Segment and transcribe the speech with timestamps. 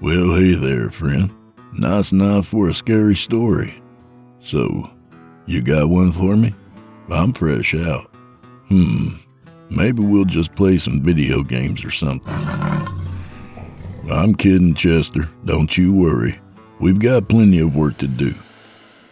[0.00, 1.30] Well, hey there, friend.
[1.74, 3.82] Nice enough for a scary story.
[4.40, 4.90] So,
[5.44, 6.54] you got one for me?
[7.10, 8.06] I'm fresh out.
[8.68, 9.16] Hmm,
[9.68, 12.32] maybe we'll just play some video games or something.
[14.10, 15.28] I'm kidding, Chester.
[15.44, 16.40] Don't you worry.
[16.78, 18.32] We've got plenty of work to do.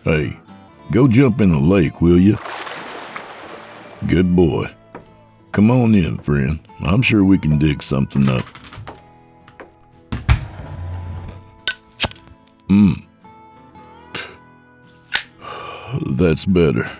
[0.04, 0.40] Hey,
[0.90, 2.38] go jump in the lake, will you?
[4.06, 4.70] Good boy.
[5.52, 6.60] Come on in, friend.
[6.80, 8.57] I'm sure we can dig something up.
[12.68, 13.04] Mmm.
[16.06, 16.90] That's better.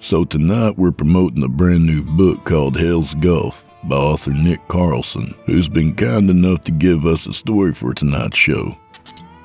[0.00, 5.34] So tonight we're promoting a brand new book called Hell's Gulf by author Nick Carlson,
[5.46, 8.76] who's been kind enough to give us a story for tonight's show.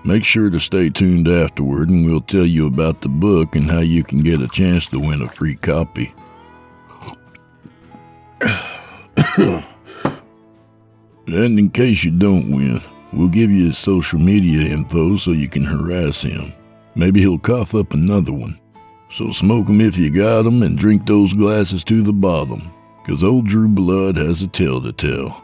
[0.04, 3.80] Make sure to stay tuned afterward and we'll tell you about the book and how
[3.80, 6.14] you can get a chance to win a free copy.
[9.38, 9.64] and
[11.28, 12.82] in case you don't win,
[13.14, 16.54] We'll give you his social media info so you can harass him.
[16.96, 18.60] Maybe he'll cough up another one.
[19.12, 22.64] So smoke 'em if you got 'em, and drink those glasses to the bottom,
[23.06, 25.42] 'cause old Drew Blood has a tale to tell.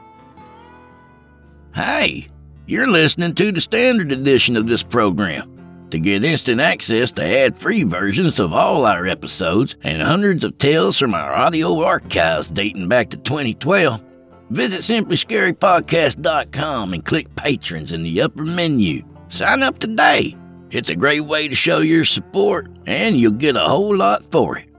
[1.73, 2.27] Hey,
[2.67, 5.49] you're listening to the standard edition of this program.
[5.91, 10.57] To get instant access to ad free versions of all our episodes and hundreds of
[10.57, 14.03] tales from our audio archives dating back to 2012,
[14.53, 19.03] Visit simplyscarypodcast.com and click Patrons in the upper menu.
[19.29, 20.37] Sign up today.
[20.69, 24.59] It's a great way to show your support, and you'll get a whole lot for
[24.59, 24.69] it.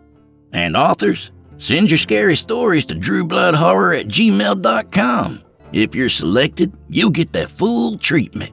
[0.52, 5.42] And authors, send your scary stories to drewbloodhorror at gmail.com.
[5.72, 8.52] If you're selected, you'll get that full treatment.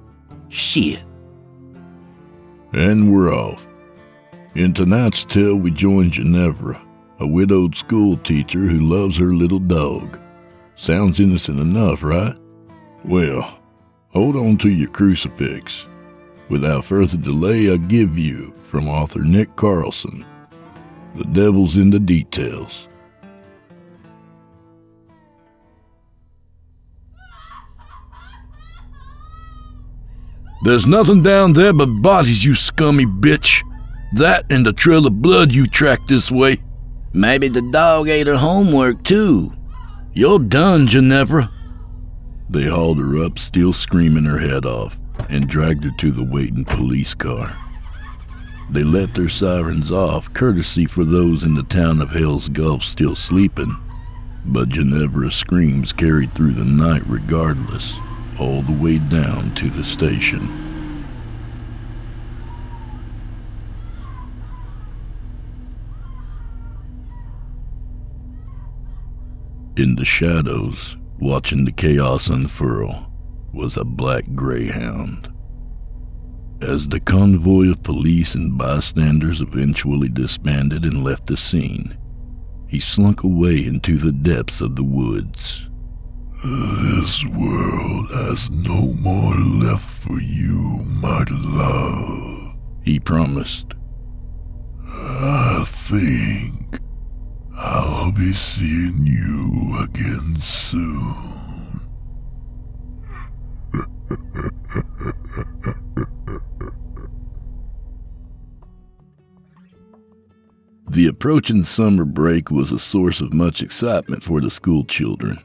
[0.49, 1.03] Shit.
[2.73, 3.67] And we're off.
[4.55, 6.81] In tonight's tale, we join Ginevra,
[7.19, 10.19] a widowed schoolteacher who loves her little dog.
[10.81, 12.35] Sounds innocent enough, right?
[13.05, 13.59] Well,
[14.09, 15.87] hold on to your crucifix.
[16.49, 20.25] Without further delay, I give you from author Nick Carlson
[21.13, 22.87] The Devil's in the Details.
[30.63, 33.61] There's nothing down there but bodies, you scummy bitch.
[34.17, 36.57] That and the trail of blood you tracked this way.
[37.13, 39.51] Maybe the dog ate her homework, too.
[40.13, 41.49] You're done, Ginevra.
[42.49, 44.97] They hauled her up, still screaming her head off,
[45.29, 47.55] and dragged her to the waiting police car.
[48.69, 53.15] They left their sirens off, courtesy for those in the town of Hell's Gulf still
[53.15, 53.77] sleeping,
[54.45, 57.95] but Ginevra's screams carried through the night regardless,
[58.37, 60.60] all the way down to the station.
[69.77, 73.09] In the shadows, watching the chaos unfurl,
[73.53, 75.29] was a black greyhound.
[76.61, 81.95] As the convoy of police and bystanders eventually disbanded and left the scene,
[82.67, 85.65] he slunk away into the depths of the woods.
[86.43, 93.73] This world has no more left for you, my love, he promised.
[94.85, 96.80] I think
[98.21, 101.15] be seeing you again soon.
[110.89, 115.39] The approaching summer break was a source of much excitement for the school children,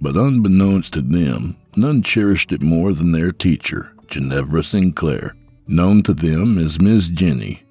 [0.00, 5.34] but unbeknownst to them, none cherished it more than their teacher, Ginevra Sinclair,
[5.66, 7.62] known to them as Miss Jenny.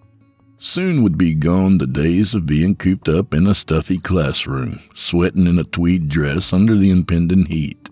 [0.63, 5.47] Soon would be gone the days of being cooped up in a stuffy classroom, sweating
[5.47, 7.89] in a tweed dress under the impending heat.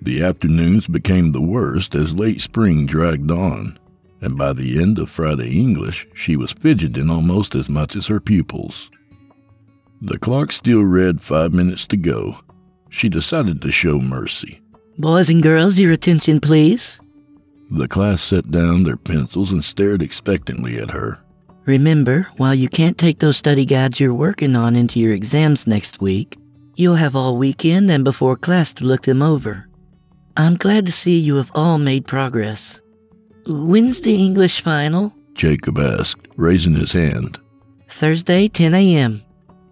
[0.00, 3.78] The afternoons became the worst as late spring dragged on,
[4.22, 8.20] and by the end of Friday English, she was fidgeting almost as much as her
[8.20, 8.88] pupils.
[10.00, 12.38] The clock still read five minutes to go.
[12.88, 14.62] She decided to show mercy.
[14.96, 16.98] Boys and girls, your attention, please.
[17.70, 21.18] The class set down their pencils and stared expectantly at her.
[21.68, 26.00] Remember, while you can't take those study guides you're working on into your exams next
[26.00, 26.38] week,
[26.76, 29.68] you'll have all weekend and before class to look them over.
[30.34, 32.80] I'm glad to see you have all made progress.
[33.46, 35.12] When's the English final?
[35.34, 37.38] Jacob asked, raising his hand.
[37.86, 39.20] Thursday, 10 a.m.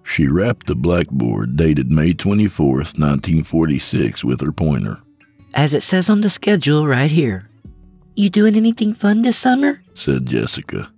[0.04, 5.00] She rapped the blackboard dated May 24th, 1946, with her pointer.
[5.54, 7.48] As it says on the schedule right here.
[8.16, 9.82] You doing anything fun this summer?
[9.94, 10.90] said Jessica.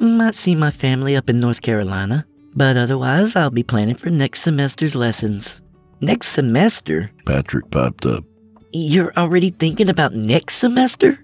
[0.00, 4.10] Mm, Might see my family up in North Carolina, but otherwise I'll be planning for
[4.10, 5.60] next semester's lessons.
[6.00, 7.10] Next semester?
[7.26, 8.24] Patrick piped up.
[8.72, 11.18] You're already thinking about next semester?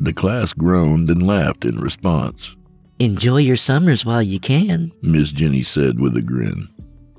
[0.00, 2.56] The class groaned and laughed in response.
[2.98, 6.68] Enjoy your summers while you can, Miss Jenny said with a grin.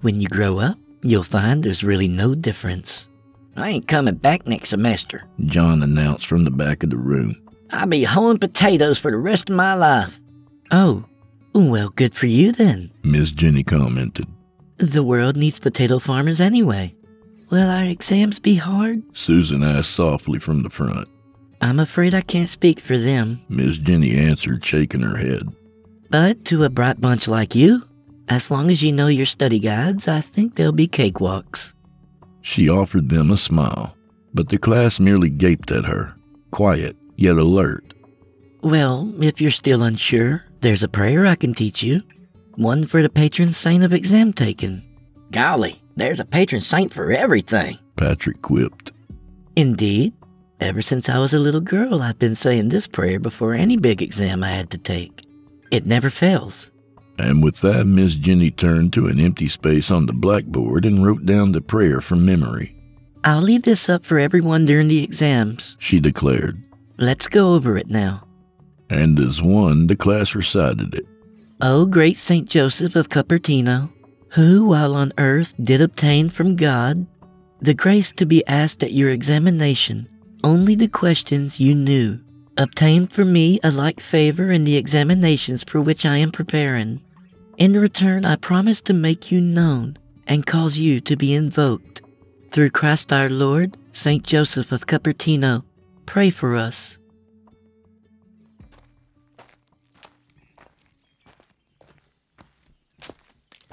[0.01, 3.07] When you grow up, you'll find there's really no difference.
[3.55, 7.35] I ain't coming back next semester, John announced from the back of the room.
[7.71, 10.19] I'll be hoeing potatoes for the rest of my life.
[10.71, 11.03] Oh,
[11.53, 14.27] well, good for you then, Miss Jenny commented.
[14.77, 16.95] The world needs potato farmers anyway.
[17.49, 19.03] Will our exams be hard?
[19.13, 21.09] Susan asked softly from the front.
[21.61, 23.41] I'm afraid I can't speak for them.
[23.49, 25.43] Miss Jenny answered, shaking her head.
[26.09, 27.83] But to a bright bunch like you,
[28.29, 31.73] as long as you know your study guides, I think they'll be cakewalks.
[32.41, 33.95] She offered them a smile,
[34.33, 36.15] but the class merely gaped at her,
[36.51, 37.90] quiet yet alert.
[38.61, 42.01] Well, if you're still unsure, there's a prayer I can teach you.
[42.55, 44.83] One for the patron saint of exam taking.
[45.31, 48.91] Golly, there's a patron saint for everything, Patrick quipped.
[49.55, 50.13] Indeed.
[50.59, 54.03] Ever since I was a little girl, I've been saying this prayer before any big
[54.03, 55.25] exam I had to take.
[55.71, 56.69] It never fails.
[57.17, 61.25] And with that, Miss Jenny turned to an empty space on the blackboard and wrote
[61.25, 62.75] down the prayer from memory.
[63.23, 66.61] I'll leave this up for everyone during the exams, she declared.
[66.97, 68.23] Let's go over it now.
[68.91, 71.07] And as one, the class recited it.
[71.61, 73.89] O great Saint Joseph of Cupertino,
[74.31, 77.07] who while on earth did obtain from God
[77.61, 80.09] the grace to be asked at your examination
[80.43, 82.19] only the questions you knew.
[82.57, 86.99] Obtain for me a like favor in the examinations for which I am preparing.
[87.57, 89.97] In return, I promise to make you known
[90.27, 92.01] and cause you to be invoked.
[92.51, 95.63] Through Christ our Lord, Saint Joseph of Cupertino,
[96.05, 96.97] pray for us.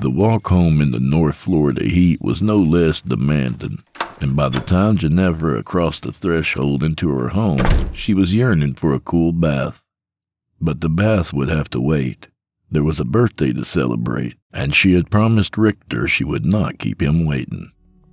[0.00, 3.82] The walk home in the North Florida heat was no less demanding,
[4.20, 7.58] and by the time Ginevra crossed the threshold into her home,
[7.92, 9.82] she was yearning for a cool bath.
[10.60, 12.28] But the bath would have to wait.
[12.70, 17.02] There was a birthday to celebrate, and she had promised Richter she would not keep
[17.02, 17.72] him waiting.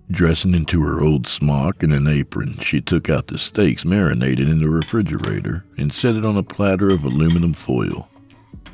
[0.10, 4.60] Dressing into her old smock and an apron, she took out the steaks marinated in
[4.60, 8.10] the refrigerator and set it on a platter of aluminum foil.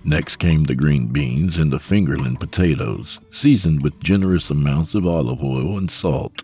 [0.04, 5.44] Next came the green beans and the fingerling potatoes, seasoned with generous amounts of olive
[5.44, 6.42] oil and salt.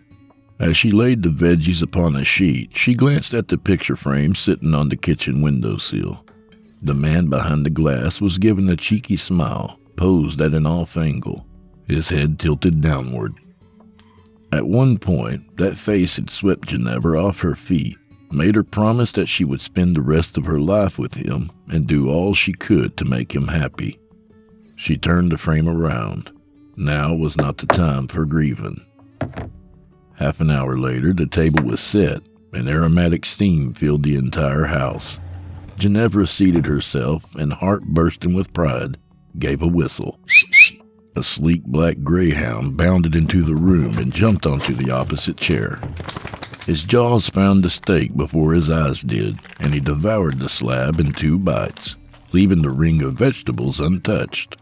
[0.60, 4.74] As she laid the veggies upon a sheet, she glanced at the picture frame sitting
[4.74, 6.24] on the kitchen windowsill.
[6.82, 11.44] The man behind the glass was giving a cheeky smile, posed at an off angle,
[11.86, 13.34] his head tilted downward.
[14.52, 17.98] At one point, that face had swept Ginevra off her feet,
[18.30, 21.86] made her promise that she would spend the rest of her life with him and
[21.86, 23.98] do all she could to make him happy.
[24.76, 26.30] She turned the frame around.
[26.76, 28.84] Now was not the time for grieving.
[30.14, 32.20] Half an hour later, the table was set,
[32.52, 35.18] and aromatic steam filled the entire house.
[35.76, 38.98] Ginevra seated herself and, heart bursting with pride,
[39.38, 40.18] gave a whistle.
[41.14, 45.80] A sleek black greyhound bounded into the room and jumped onto the opposite chair.
[46.68, 51.14] His jaws found the steak before his eyes did, and he devoured the slab in
[51.14, 51.96] two bites,
[52.32, 54.54] leaving the ring of vegetables untouched.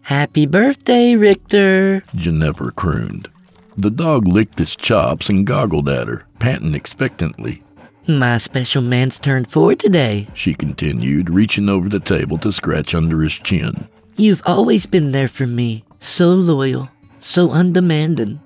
[0.00, 2.02] Happy birthday, Richter!
[2.16, 3.28] Ginevra crooned.
[3.76, 7.62] The dog licked his chops and goggled at her, panting expectantly.
[8.08, 10.28] My special man's turned four today.
[10.32, 13.86] She continued, reaching over the table to scratch under his chin.
[14.16, 15.84] You've always been there for me.
[16.00, 16.88] So loyal,
[17.18, 18.40] so undemanding.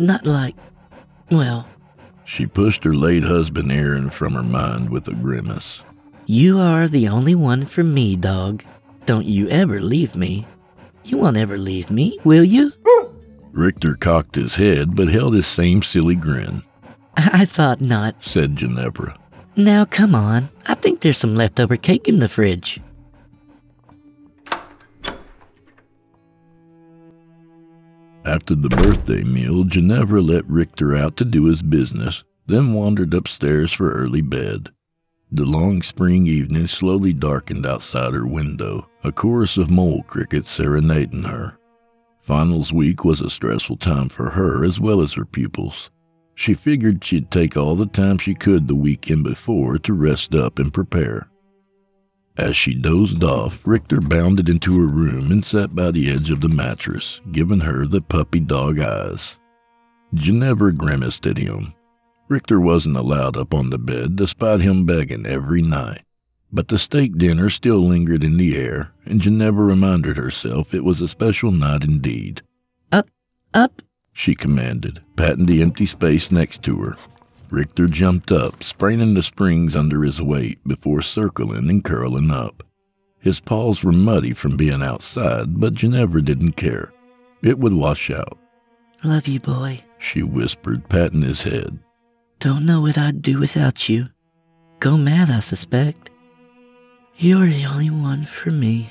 [0.00, 0.56] Not like,
[1.30, 1.64] well,
[2.28, 5.80] She pushed her late husband Aaron from her mind with a grimace.
[6.26, 8.62] you are the only one for me, dog.
[9.06, 10.46] Don't you ever leave me.
[11.04, 12.70] You won't ever leave me, will you?
[13.50, 16.62] Richter cocked his head but held his same silly grin,
[17.16, 18.16] I thought not.
[18.20, 19.18] said Ginevra.
[19.56, 20.50] Now come on.
[20.66, 22.78] I think there's some leftover cake in the fridge.
[28.28, 33.72] After the birthday meal, Ginevra let Richter out to do his business, then wandered upstairs
[33.72, 34.68] for early bed.
[35.32, 41.22] The long spring evening slowly darkened outside her window, a chorus of mole crickets serenading
[41.22, 41.54] her.
[42.20, 45.88] Finals week was a stressful time for her as well as her pupils.
[46.34, 50.58] She figured she'd take all the time she could the weekend before to rest up
[50.58, 51.28] and prepare.
[52.38, 56.40] As she dozed off, Richter bounded into her room and sat by the edge of
[56.40, 59.34] the mattress, giving her the puppy dog eyes.
[60.14, 61.74] Ginevra grimaced at him.
[62.28, 66.02] Richter wasn't allowed up on the bed despite him begging every night.
[66.52, 71.00] But the steak dinner still lingered in the air, and Ginevra reminded herself it was
[71.00, 72.42] a special night indeed.
[72.92, 73.08] Up.
[73.52, 73.82] up,
[74.14, 76.96] She commanded, patting the empty space next to her.
[77.50, 82.62] Richter jumped up, spraining the springs under his weight before circling and curling up.
[83.20, 86.92] His paws were muddy from being outside, but Ginevra didn't care.
[87.42, 88.38] It would wash out,
[89.04, 89.80] Love you, boy.
[89.98, 91.78] she whispered, patting his head.
[92.40, 94.06] Don't know what I'd do without you.
[94.80, 96.10] Go mad, I suspect.
[97.16, 98.90] You're the only one for me.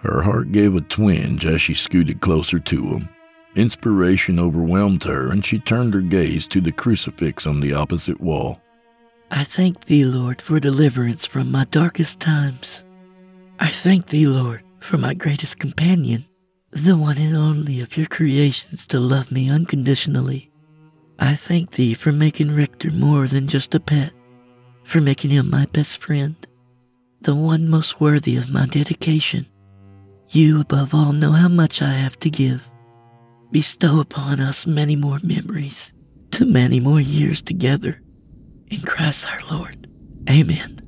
[0.00, 3.08] Her heart gave a twinge as she scooted closer to him.
[3.56, 8.60] Inspiration overwhelmed her, and she turned her gaze to the crucifix on the opposite wall.
[9.30, 12.82] I thank thee, Lord, for deliverance from my darkest times.
[13.58, 16.24] I thank thee, Lord, for my greatest companion,
[16.70, 20.50] the one and only of your creations to love me unconditionally.
[21.18, 24.12] I thank thee for making Richter more than just a pet,
[24.84, 26.36] for making him my best friend,
[27.22, 29.46] the one most worthy of my dedication.
[30.28, 32.68] You, above all, know how much I have to give.
[33.52, 35.92] Bestow upon us many more memories,
[36.32, 38.00] to many more years together.
[38.68, 39.86] In Christ our Lord.
[40.28, 40.80] Amen.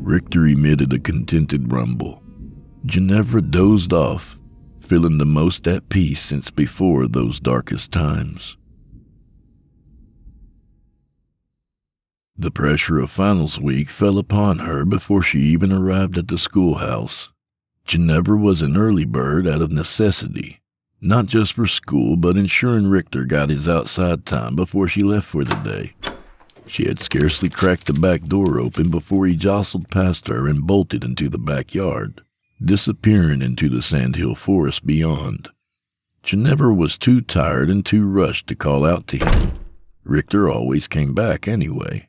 [0.00, 2.22] Richter emitted a contented rumble.
[2.86, 4.36] Ginevra dozed off,
[4.80, 8.56] feeling the most at peace since before those darkest times.
[12.36, 17.28] The pressure of finals week fell upon her before she even arrived at the schoolhouse.
[17.86, 20.60] Ginevra was an early bird out of necessity,
[21.04, 25.44] not just for school, but ensuring Richter got his outside time before she left for
[25.44, 25.92] the day.
[26.66, 31.04] She had scarcely cracked the back door open before he jostled past her and bolted
[31.04, 32.22] into the backyard,
[32.64, 35.50] disappearing into the sandhill forest beyond.
[36.22, 39.52] Ginevra was too tired and too rushed to call out to him.
[40.04, 42.08] Richter always came back anyway.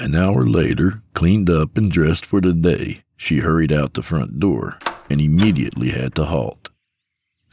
[0.00, 4.40] An hour later, cleaned up and dressed for the day, she hurried out the front
[4.40, 4.78] door
[5.08, 6.70] and immediately had to halt.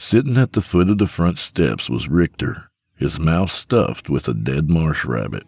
[0.02, 4.34] Sitting at the foot of the front steps was Richter, his mouth stuffed with a
[4.34, 5.44] dead marsh rabbit.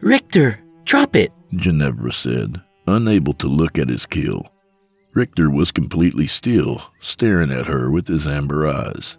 [0.00, 1.32] Richter, drop it.
[1.54, 4.52] Ginevra said, unable to look at his kill.
[5.14, 9.16] Richter was completely still, staring at her with his amber eyes.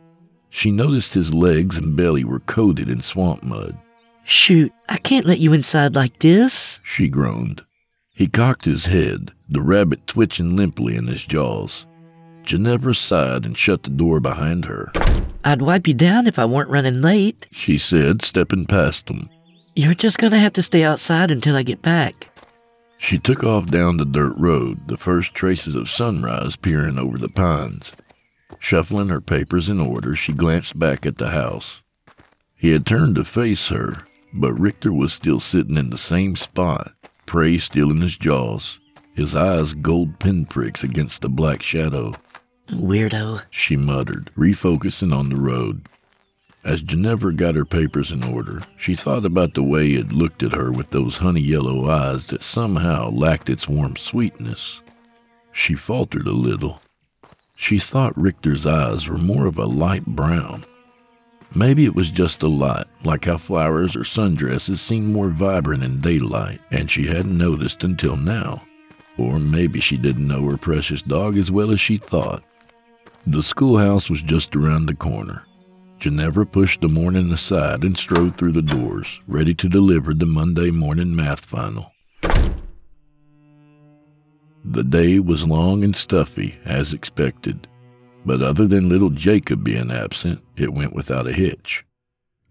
[0.49, 3.77] She noticed his legs and belly were coated in swamp mud.
[4.25, 6.81] Shoot, I can't let you inside like this.
[6.83, 7.63] She groaned.
[8.13, 11.85] He cocked his head, the rabbit twitching limply in his jaws.
[12.45, 14.91] Ginevra sighed and shut the door behind her.
[15.43, 17.47] I'd wipe you down if I weren't running late.
[17.51, 19.29] She said, stepping past him.
[19.75, 22.29] You're just gonna have to stay outside until I get back.
[22.97, 27.29] She took off down the dirt road, the first traces of sunrise peering over the
[27.29, 27.91] pines.
[28.59, 31.81] Shuffling her papers in order, she glanced back at the house.
[32.55, 36.93] He had turned to face her, but Richter was still sitting in the same spot,
[37.25, 38.79] prey still in his jaws,
[39.13, 42.13] his eyes gold pinpricks against the black shadow.
[42.69, 43.43] Weirdo.
[43.49, 45.87] She muttered, refocusing on the road.
[46.63, 50.53] As Ginevra got her papers in order, she thought about the way it looked at
[50.53, 54.81] her with those honey yellow eyes that somehow lacked its warm sweetness.
[55.51, 56.81] She faltered a little.
[57.55, 60.65] She thought Richter's eyes were more of a light brown.
[61.53, 66.01] Maybe it was just the light, like how flowers or sundresses seem more vibrant in
[66.01, 68.63] daylight, and she hadn't noticed until now.
[69.17, 72.43] Or maybe she didn't know her precious dog as well as she thought.
[73.27, 75.43] The schoolhouse was just around the corner.
[75.99, 80.69] Ginevra pushed the morning aside and strode through the doors, ready to deliver the Monday
[80.69, 81.91] morning math final.
[84.63, 87.67] The day was long and stuffy, as expected,
[88.25, 91.83] but other than little Jacob being absent, it went without a hitch.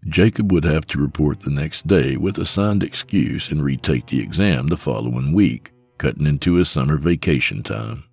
[0.07, 4.21] Jacob would have to report the next day with a signed excuse and retake the
[4.21, 8.03] exam the following week, cutting into his summer vacation time.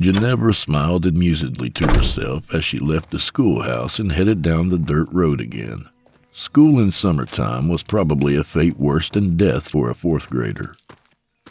[0.00, 5.08] Ginevra smiled amusedly to herself as she left the schoolhouse and headed down the dirt
[5.12, 5.86] road again.
[6.32, 10.74] School in summertime was probably a fate worse than death for a fourth grader.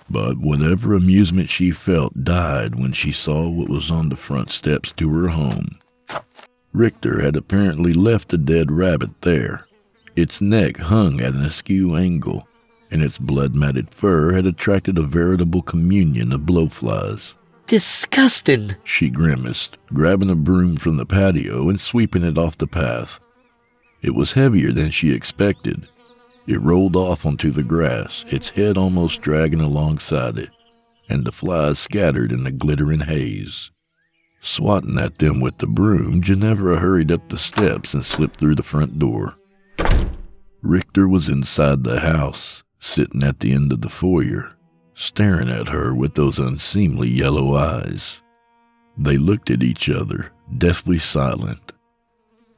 [0.09, 4.91] But whatever amusement she felt died when she saw what was on the front steps
[4.97, 5.79] to her home.
[6.73, 9.67] Richter had apparently left a dead rabbit there.
[10.15, 12.47] Its neck hung at an askew angle,
[12.91, 17.35] and its blood matted fur had attracted a veritable communion of blowflies.
[17.73, 18.75] Disgusting!
[18.83, 23.19] She grimaced, grabbing a broom from the patio and sweeping it off the path.
[24.03, 25.87] It was heavier than she expected.
[26.45, 30.51] It rolled off onto the grass, its head almost dragging alongside it,
[31.09, 33.71] and the flies scattered in a glittering haze.
[34.39, 38.61] Swatting at them with the broom, Ginevra hurried up the steps and slipped through the
[38.61, 39.33] front door.
[40.61, 44.51] Richter was inside the house, sitting at the end of the foyer,
[44.95, 48.21] staring at her with those unseemly yellow eyes.
[48.97, 51.73] They looked at each other, deathly silent.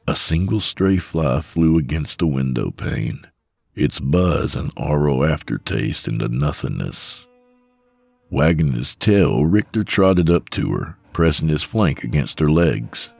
[0.06, 3.26] A single stray fly flew against the window pane,
[3.74, 7.26] its buzz and aural aftertaste into nothingness.
[8.30, 13.10] Wagging his tail, Richter trotted up to her, pressing his flank against her legs.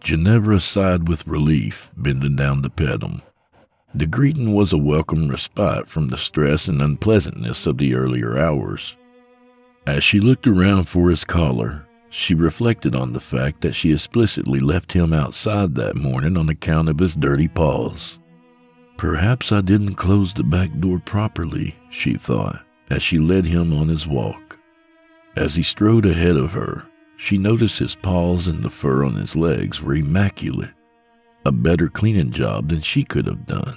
[0.00, 3.22] Ginevra sighed with relief, bending down to pet him.
[3.94, 8.96] The greeting was a welcome respite from the stress and unpleasantness of the earlier hours.
[9.86, 14.60] As she looked around for his collar, she reflected on the fact that she explicitly
[14.60, 18.18] left him outside that morning on account of his dirty paws.
[18.96, 23.88] Perhaps I didn't close the back door properly, she thought, as she led him on
[23.88, 24.58] his walk.
[25.36, 26.84] As he strode ahead of her,
[27.18, 30.70] she noticed his paws and the fur on his legs were immaculate
[31.44, 33.76] a better cleaning job than she could have done.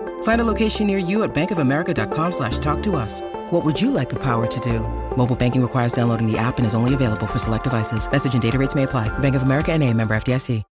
[0.23, 3.21] Find a location near you at bankofamerica.com slash talk to us.
[3.51, 4.79] What would you like the power to do?
[5.15, 8.11] Mobile banking requires downloading the app and is only available for select devices.
[8.11, 9.09] Message and data rates may apply.
[9.19, 10.63] Bank of America and a member FDIC.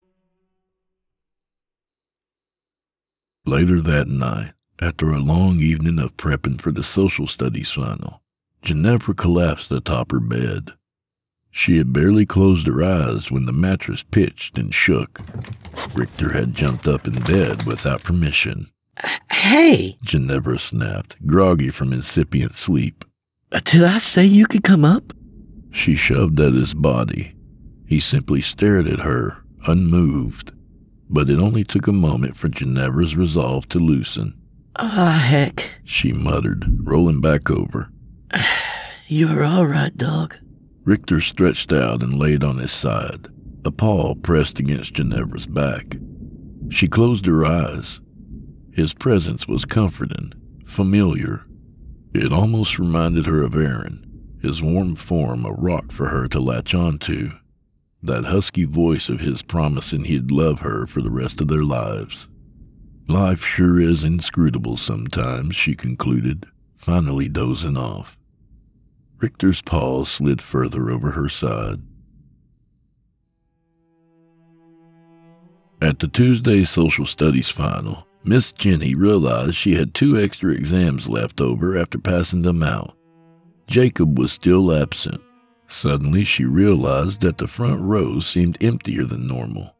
[3.45, 8.21] Later that night, after a long evening of prepping for the social studies final,
[8.61, 10.73] Ginevra collapsed atop her bed.
[11.49, 15.19] She had barely closed her eyes when the mattress pitched and shook.
[15.95, 18.67] Richter had jumped up in bed without permission.
[19.31, 19.97] Hey!
[20.03, 23.05] Ginevra snapped, groggy from incipient sleep.
[23.63, 25.13] Did I say you could come up?
[25.71, 27.33] She shoved at his body.
[27.87, 30.51] He simply stared at her, unmoved.
[31.09, 34.33] But it only took a moment for Ginevra's resolve to loosen.
[34.75, 37.89] Ah, oh, heck, she muttered, rolling back over.
[39.07, 40.35] You're all right, dog.
[40.85, 43.27] Richter stretched out and laid on his side,
[43.65, 45.97] a paw pressed against Ginevra's back.
[46.69, 47.99] She closed her eyes.
[48.79, 50.31] His presence was comforting,
[50.65, 51.41] familiar.
[52.13, 56.73] It almost reminded her of Aaron, his warm form a rock for her to latch
[56.73, 57.31] onto,
[58.01, 62.29] that husky voice of his promising he'd love her for the rest of their lives.
[63.09, 66.45] Life sure is inscrutable sometimes, she concluded,
[66.77, 68.17] finally dozing off.
[69.19, 71.81] Richter's paw slid further over her side.
[75.81, 81.39] At the Tuesday social studies final, Miss Jenny realized she had two extra exams left
[81.41, 82.95] over after passing them out.
[83.67, 85.21] Jacob was still absent.
[85.67, 89.75] Suddenly, she realized that the front row seemed emptier than normal.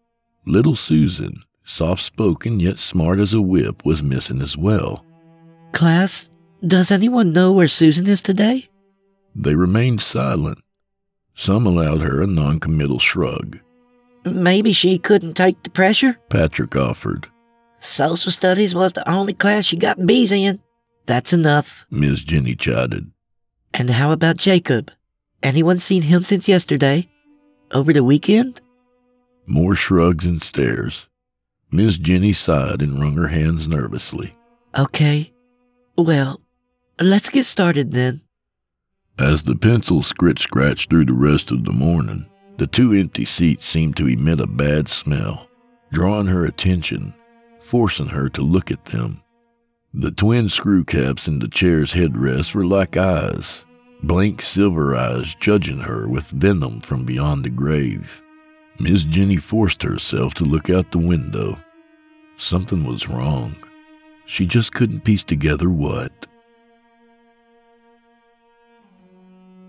[0.46, 5.04] Little Susan, soft spoken yet smart as a whip, was missing as well.
[5.74, 6.30] Class,
[6.66, 8.66] does anyone know where Susan is today?
[9.36, 10.60] They remained silent.
[11.36, 13.60] Some allowed her a noncommittal shrug.
[14.26, 16.18] Maybe she couldn't take the pressure?
[16.30, 17.28] Patrick offered.
[17.82, 20.62] Social studies was the only class she got B's in.
[21.06, 21.86] That's enough.
[21.90, 23.12] Miss Jenny chided.
[23.74, 24.92] And how about Jacob?
[25.42, 27.08] Anyone seen him since yesterday?
[27.72, 28.62] Over the weekend?
[29.46, 31.08] More shrugs and stares.
[31.72, 34.36] Miss Jenny sighed and wrung her hands nervously.
[34.78, 35.32] Okay.
[35.98, 36.42] Well,
[37.00, 38.22] let's get started then.
[39.18, 42.26] As the pencil scritch scratched through the rest of the morning,
[42.58, 45.48] the two empty seats seemed to emit a bad smell,
[45.92, 47.14] drawing her attention,
[47.70, 49.22] forcing her to look at them.
[49.94, 53.64] The twin screw caps in the chair's headrest were like eyes,
[54.02, 58.24] blank silver eyes judging her with venom from beyond the grave.
[58.80, 61.60] Miss Jenny forced herself to look out the window.
[62.38, 63.56] Something was wrong.
[64.26, 66.26] She just couldn't piece together what.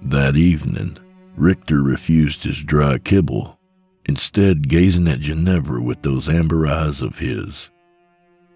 [0.00, 0.96] That evening,
[1.36, 3.58] Richter refused his dry kibble,
[4.06, 7.68] instead gazing at Ginevra with those amber eyes of his.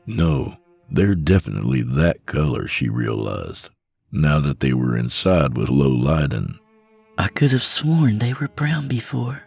[0.06, 0.56] No,
[0.90, 3.70] they're definitely that color, she realized,
[4.12, 6.58] now that they were inside with low lighting.
[7.16, 9.42] I could have sworn they were brown before.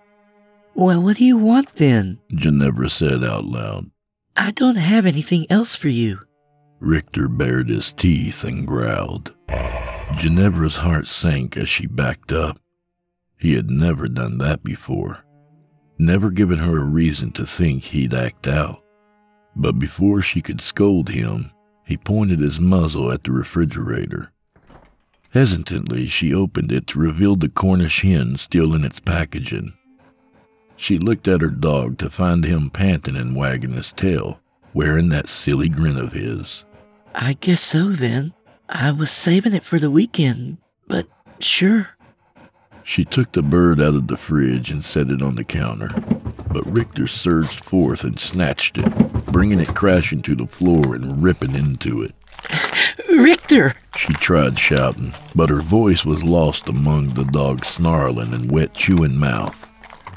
[0.73, 2.19] Well, what do you want then?
[2.33, 3.89] Ginevra said out loud.
[4.35, 6.19] I don't have anything else for you.
[6.79, 9.33] Richter bared his teeth and growled.
[10.17, 12.59] Ginevra's heart sank as she backed up.
[13.39, 15.19] He had never done that before,
[15.97, 18.83] never given her a reason to think he'd act out.
[19.59, 21.51] But before she could scold him,
[21.83, 24.31] he pointed his muzzle at the refrigerator.
[25.31, 29.73] Hesitantly, she opened it to reveal the Cornish hen still in its packaging.
[30.75, 34.39] She looked at her dog to find him panting and wagging his tail,
[34.73, 36.63] wearing that silly grin of his.
[37.15, 38.33] I guess so then.
[38.69, 41.07] I was saving it for the weekend, but
[41.39, 41.96] sure.
[42.87, 45.89] She took the bird out of the fridge and set it on the counter,
[46.49, 51.53] but Richter surged forth and snatched it, bringing it crashing to the floor and ripping
[51.53, 52.15] into it.
[53.09, 53.75] Richter!
[53.97, 59.17] She tried shouting, but her voice was lost among the dog's snarling and wet chewing
[59.17, 59.69] mouth.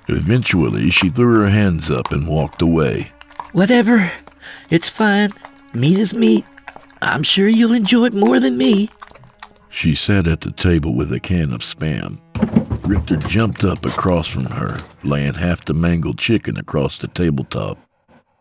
[0.07, 3.11] Eventually, she threw her hands up and walked away.
[3.51, 4.13] Whatever.
[4.71, 5.33] It's fine.
[5.75, 6.45] Meat is meat.
[7.03, 8.91] I'm sure you'll enjoy it more than me.
[9.71, 12.19] She sat at the table with a can of spam.
[12.87, 17.79] Richter jumped up across from her, laying half the mangled chicken across the tabletop.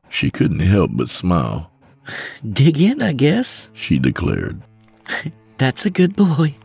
[0.09, 1.71] She couldn't help but smile.
[2.51, 4.61] Dig in, I guess, she declared.
[5.57, 6.55] That's a good boy.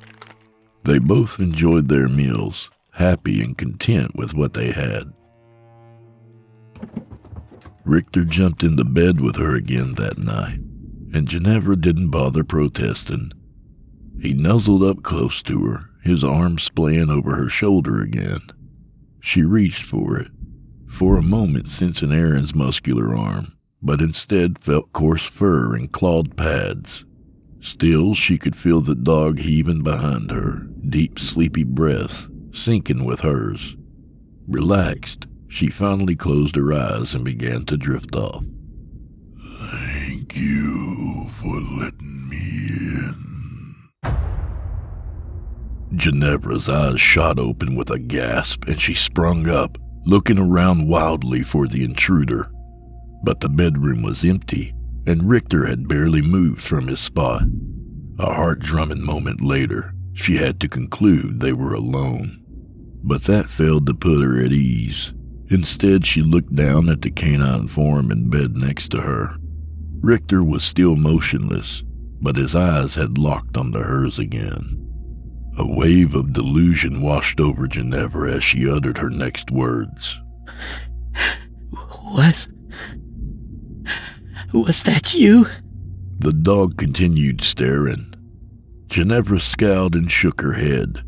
[0.85, 5.13] They both enjoyed their meals, happy and content with what they had.
[7.85, 10.59] Richter jumped into bed with her again that night,
[11.13, 13.33] and Ginevra didn't bother protesting.
[14.25, 18.41] He nuzzled up close to her, his arm splaying over her shoulder again.
[19.21, 20.29] She reached for it,
[20.89, 27.05] for a moment sensing Aaron's muscular arm, but instead felt coarse fur and clawed pads.
[27.61, 33.77] Still, she could feel the dog heaving behind her, deep, sleepy breath sinking with hers.
[34.49, 38.43] Relaxed, she finally closed her eyes and began to drift off.
[39.71, 41.94] Thank you for letting
[46.05, 51.67] Ginevra's eyes shot open with a gasp and she sprung up, looking around wildly for
[51.67, 52.51] the intruder.
[53.23, 54.75] But the bedroom was empty,
[55.07, 57.45] and Richter had barely moved from his spot.
[58.19, 62.39] A heart drumming moment later, she had to conclude they were alone.
[63.03, 65.11] But that failed to put her at ease.
[65.49, 69.37] Instead, she looked down at the canine form in bed next to her.
[70.03, 71.83] Richter was still motionless,
[72.21, 74.84] but his eyes had locked onto hers again.
[75.57, 80.19] A wave of delusion washed over Ginevra as she uttered her next words.
[82.05, 82.49] Was.
[84.53, 85.47] Was that you?
[86.19, 88.15] The dog continued staring.
[88.89, 91.03] Ginevra scowled and shook her head.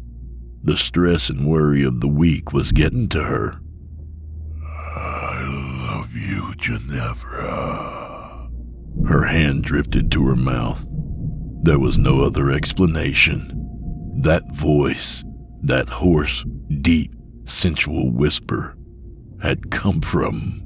[0.64, 3.56] The stress and worry of the week was getting to her.
[4.64, 8.48] I love you, Ginevra.
[9.08, 10.84] Her hand drifted to her mouth.
[11.62, 13.65] There was no other explanation.
[14.26, 15.22] That voice,
[15.62, 16.42] that hoarse,
[16.80, 17.12] deep,
[17.44, 18.74] sensual whisper,
[19.40, 20.60] had come from.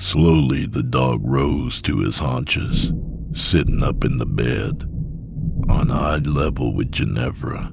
[0.00, 2.90] Slowly, the dog rose to his haunches,
[3.36, 4.82] sitting up in the bed,
[5.70, 7.70] on eye level with Ginevra.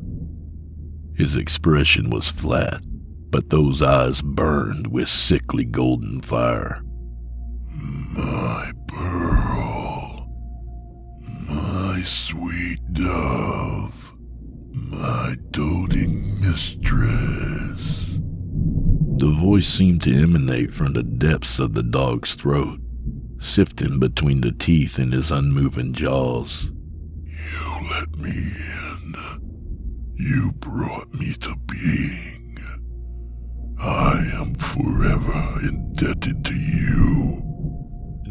[1.17, 2.79] His expression was flat,
[3.31, 6.79] but those eyes burned with sickly golden fire.
[7.71, 10.27] My pearl,
[11.49, 14.02] my sweet dove,
[14.73, 18.09] my doting mistress.
[19.17, 22.79] The voice seemed to emanate from the depths of the dog's throat,
[23.39, 26.65] sifting between the teeth in his unmoving jaws.
[26.65, 29.15] You let me in.
[30.15, 32.57] You brought me to being.
[33.79, 37.41] I am forever indebted to you.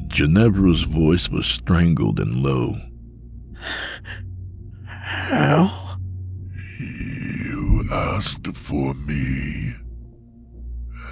[0.09, 2.77] Ginevra's voice was strangled and low.
[4.87, 5.82] How?
[7.93, 9.75] Asked for me,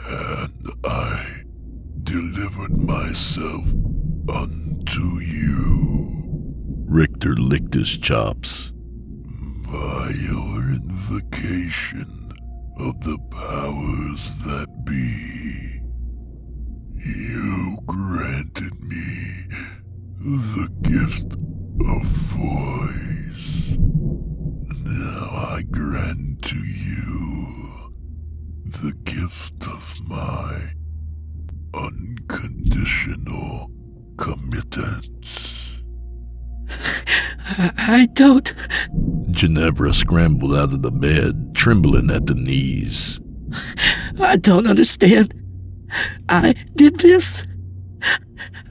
[0.09, 1.43] and I
[2.05, 3.67] delivered myself
[4.27, 6.11] unto you.
[6.89, 8.71] Richter licked his chops.
[9.71, 12.33] By your invocation
[12.79, 15.83] of the powers that be,
[16.97, 19.45] you granted me
[20.19, 21.35] the gift
[21.87, 24.30] of voice.
[24.91, 27.93] Now I grant to you
[28.67, 30.73] the gift of my
[31.73, 33.71] unconditional
[34.17, 35.77] committance.
[36.69, 38.53] I, I don't.
[39.31, 43.21] Ginevra scrambled out of the bed, trembling at the knees.
[44.21, 45.33] I don't understand.
[46.29, 47.45] I did this.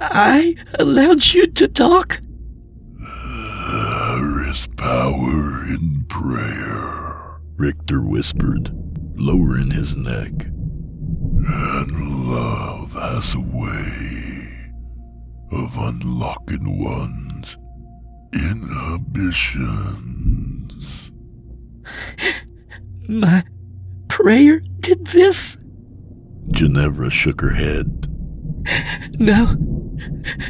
[0.01, 2.19] I allowed you to talk.
[2.99, 8.69] There is power in prayer, Richter whispered,
[9.15, 10.31] lowering his neck.
[11.51, 14.47] and love has a way
[15.51, 17.55] of unlocking one's
[18.33, 21.11] inhibitions.
[23.09, 23.43] My
[24.07, 25.57] prayer did this?
[26.51, 28.05] Ginevra shook her head.
[29.19, 29.55] No.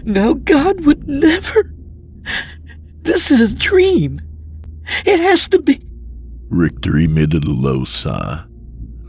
[0.03, 1.71] No, God would never.
[3.03, 4.19] This is a dream.
[5.05, 5.81] It has to be.
[6.49, 8.43] Richter emitted a low sigh.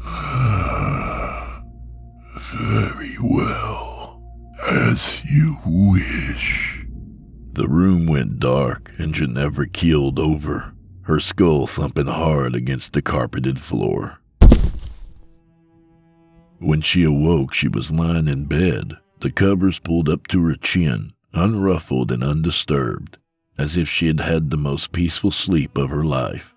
[2.40, 4.20] Very well,
[4.68, 6.84] as you wish.
[7.52, 13.60] The room went dark and Ginevra keeled over, her skull thumping hard against the carpeted
[13.60, 14.18] floor.
[16.58, 21.12] When she awoke, she was lying in bed, the covers pulled up to her chin,
[21.32, 23.16] unruffled and undisturbed,
[23.60, 26.54] as if she had had the most peaceful sleep of her life.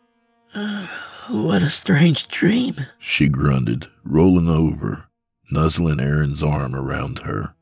[1.29, 2.75] What a strange dream.
[2.99, 5.05] She grunted, rolling over,
[5.49, 7.55] nuzzling Aaron's arm around her.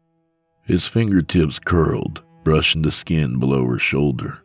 [0.65, 4.39] His fingertips curled, brushing the skin below her shoulder.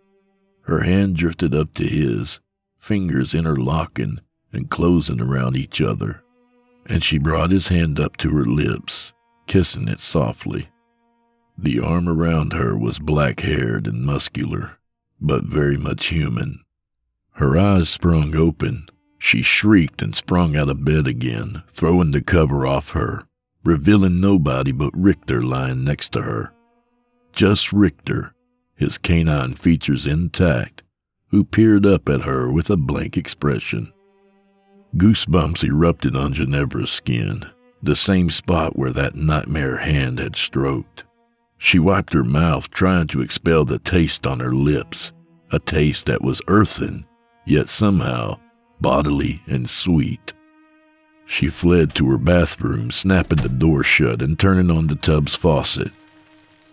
[0.63, 2.41] Her hand drifted up to his,
[2.79, 4.21] fingers interlocking
[4.53, 6.23] and closing around each other,
[6.85, 9.15] and she brought his hand up to her lips,
[9.47, 10.69] kissing it softly.
[11.57, 14.79] The arm around her was black haired and muscular,
[15.21, 16.61] but very much human.
[17.33, 18.89] Her eyes sprung open.
[19.19, 23.25] She shrieked and sprung out of bed again, throwing the cover off her,
[23.65, 26.53] revealing nobody but Richter lying next to her.
[27.33, 28.35] Just Richter,
[28.75, 30.83] his canine features intact,
[31.29, 33.93] who peered up at her with a blank expression.
[34.97, 37.45] Goosebumps erupted on Ginevra's skin,
[37.83, 41.05] the same spot where that nightmare hand had stroked.
[41.59, 45.13] She wiped her mouth, trying to expel the taste on her lips,
[45.51, 47.07] a taste that was earthen,
[47.45, 48.39] yet somehow
[48.81, 50.33] bodily and sweet.
[51.25, 55.93] She fled to her bathroom, snapping the door shut and turning on the tub's faucet.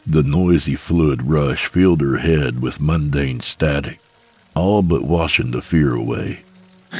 [0.06, 4.00] The noisy fluid rush filled her head with mundane static,
[4.54, 6.42] all but washing the fear away.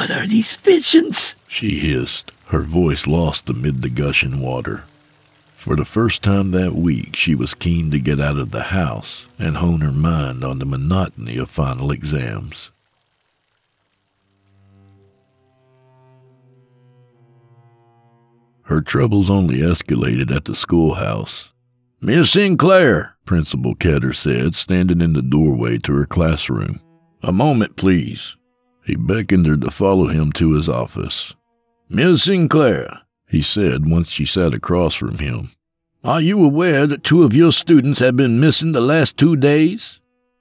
[0.00, 1.34] What are these visions?
[1.46, 4.84] She hissed, her voice lost amid the gushing water.
[5.60, 9.26] For the first time that week, she was keen to get out of the house
[9.38, 12.70] and hone her mind on the monotony of final exams.
[18.62, 21.50] Her troubles only escalated at the schoolhouse.
[22.00, 26.80] Miss Sinclair, Principal Ketter said, standing in the doorway to her classroom.
[27.22, 28.34] a moment, please.
[28.86, 31.34] He beckoned her to follow him to his office.
[31.90, 35.50] Miss Sinclair, He said once she sat across from him.
[36.02, 40.00] Are you aware that two of your students have been missing the last two days?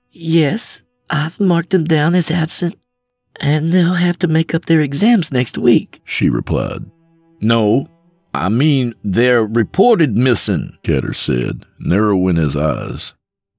[0.09, 2.75] Yes, I've marked them down as absent,
[3.39, 6.01] and they'll have to make up their exams next week.
[6.03, 6.89] She replied.
[7.41, 7.87] No,
[8.33, 13.13] I mean they're reported missing, Ketter said, narrowing his eyes.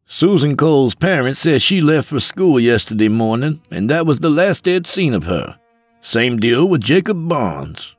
[0.06, 4.64] Susan Cole's parents said she left for school yesterday morning, and that was the last
[4.64, 5.56] they'd seen of her.
[6.00, 7.94] Same deal with Jacob Barnes.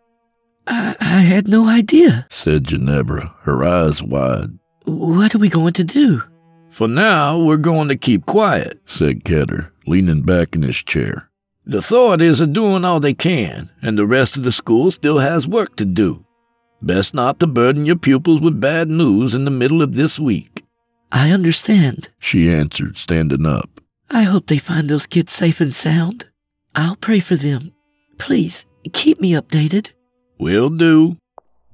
[0.68, 4.58] I, I had no idea, said Ginevra, her eyes wide.
[4.86, 6.22] What are we going to do?
[6.70, 11.30] For now, we're going to keep quiet, said Ketter, leaning back in his chair.
[11.66, 15.48] The authorities are doing all they can, and the rest of the school still has
[15.48, 16.26] work to do.
[16.82, 20.64] Best not to burden your pupils with bad news in the middle of this week.
[21.12, 23.82] I understand, she answered, standing up.
[24.10, 26.28] I hope they find those kids safe and sound.
[26.74, 27.74] I'll pray for them.
[28.18, 29.92] Please, keep me updated.
[30.42, 31.18] Will do.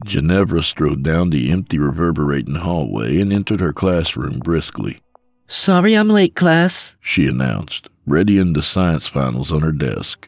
[0.04, 5.00] Ginevra strode down the empty, reverberating hallway and entered her classroom briskly.
[5.48, 10.28] Sorry I'm late, class, she announced, readying the science finals on her desk.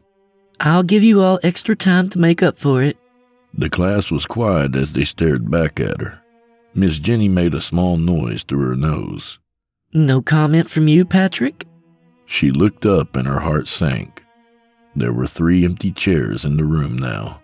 [0.62, 2.98] I'll give you all extra time to make up for it.
[3.54, 6.22] The class was quiet as they stared back at her.
[6.74, 9.38] Miss Jenny made a small noise through her nose.
[9.94, 11.66] No comment from you, Patrick?
[12.26, 14.24] She looked up and her heart sank.
[14.96, 17.42] There were three empty chairs in the room now.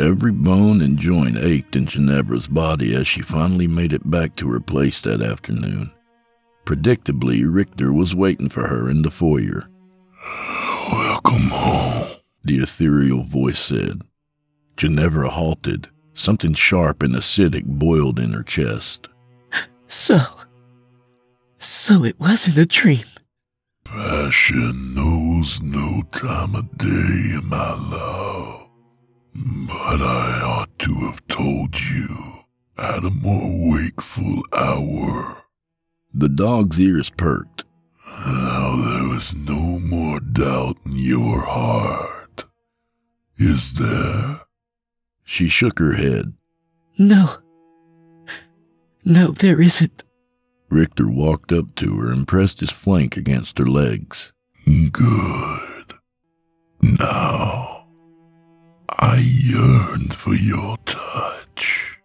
[0.00, 4.50] Every bone and joint ached in Ginevra's body as she finally made it back to
[4.50, 5.92] her place that afternoon.
[6.64, 9.68] Predictably, Richter was waiting for her in the foyer.
[10.90, 14.00] Welcome home, the ethereal voice said.
[14.78, 15.90] Ginevra halted.
[16.14, 19.06] Something sharp and acidic boiled in her chest.
[19.86, 20.18] So,
[21.58, 23.04] so it wasn't a dream.
[23.84, 28.39] Passion knows no time of day, my love.
[29.34, 32.44] But I ought to have told you
[32.76, 35.44] at a more wakeful hour.
[36.12, 37.64] The dog's ears perked.
[38.06, 42.44] Now there is no more doubt in your heart.
[43.38, 44.40] Is there?
[45.24, 46.34] She shook her head.
[46.98, 47.36] No.
[49.04, 50.04] No, there isn't.
[50.68, 54.32] Richter walked up to her and pressed his flank against her legs.
[54.66, 55.94] Good.
[56.82, 57.69] Now,
[59.02, 61.96] I yearned for your touch.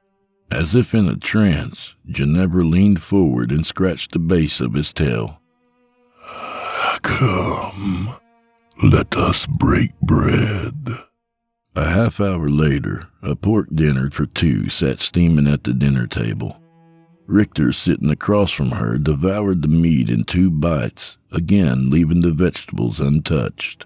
[0.50, 5.42] As if in a trance, Ginevra leaned forward and scratched the base of his tail.
[6.24, 8.16] Ah, come,
[8.82, 10.90] let us break bread.
[11.76, 16.62] A half hour later, a pork dinner for two sat steaming at the dinner table.
[17.28, 23.02] Richter, sitting across from her, devoured the meat in two bites, again leaving the vegetables
[23.02, 23.86] untouched.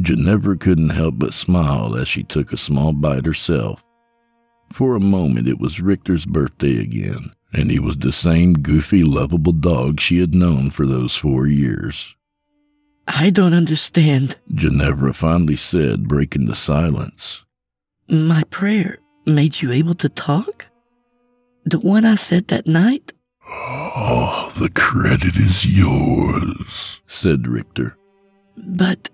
[0.00, 3.82] Ginevra couldn't help but smile as she took a small bite herself.
[4.72, 9.52] For a moment, it was Richter's birthday again, and he was the same goofy, lovable
[9.52, 12.14] dog she had known for those four years.
[13.08, 17.44] I don't understand, Ginevra finally said, breaking the silence.
[18.08, 20.66] My prayer made you able to talk?
[21.64, 23.12] The one I said that night?
[23.48, 27.96] Oh, the credit is yours, said Richter.
[28.56, 29.08] But.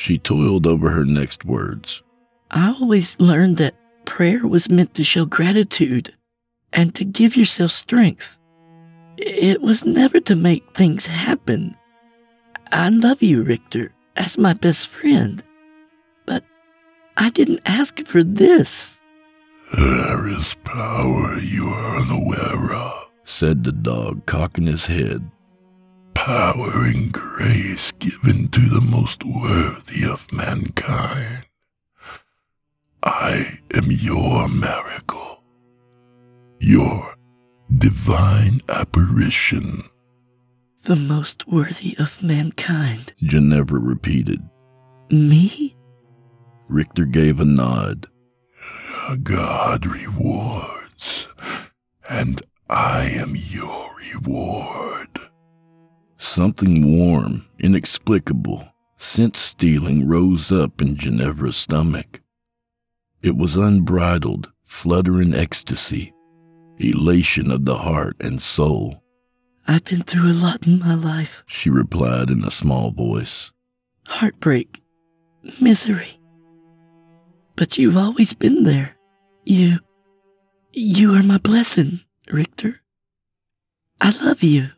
[0.00, 2.02] She toiled over her next words.
[2.50, 3.74] I always learned that
[4.06, 6.14] prayer was meant to show gratitude
[6.72, 8.38] and to give yourself strength.
[9.18, 11.76] It was never to make things happen.
[12.72, 15.44] I love you, Richter, as my best friend.
[16.24, 16.44] But
[17.18, 18.98] I didn't ask for this.
[19.76, 25.30] There is power you are unaware of, said the dog, cocking his head.
[26.24, 31.46] Power and grace given to the most worthy of mankind.
[33.02, 35.42] I am your miracle,
[36.60, 37.14] your
[37.78, 39.82] divine apparition.
[40.82, 44.42] The most worthy of mankind, Ginevra repeated.
[45.10, 45.74] Me?
[46.68, 48.06] Richter gave a nod.
[49.22, 51.28] God rewards,
[52.10, 55.19] and I am your reward.
[56.22, 58.68] Something warm, inexplicable,
[58.98, 62.20] scent stealing rose up in Ginevra's stomach.
[63.22, 66.12] It was unbridled, fluttering ecstasy,
[66.78, 69.02] elation of the heart and soul.
[69.66, 73.50] I've been through a lot in my life, she replied in a small voice.
[74.06, 74.82] Heartbreak,
[75.58, 76.20] misery.
[77.56, 78.94] But you've always been there.
[79.46, 79.78] You.
[80.74, 82.00] You are my blessing,
[82.30, 82.82] Richter.
[84.02, 84.68] I love you.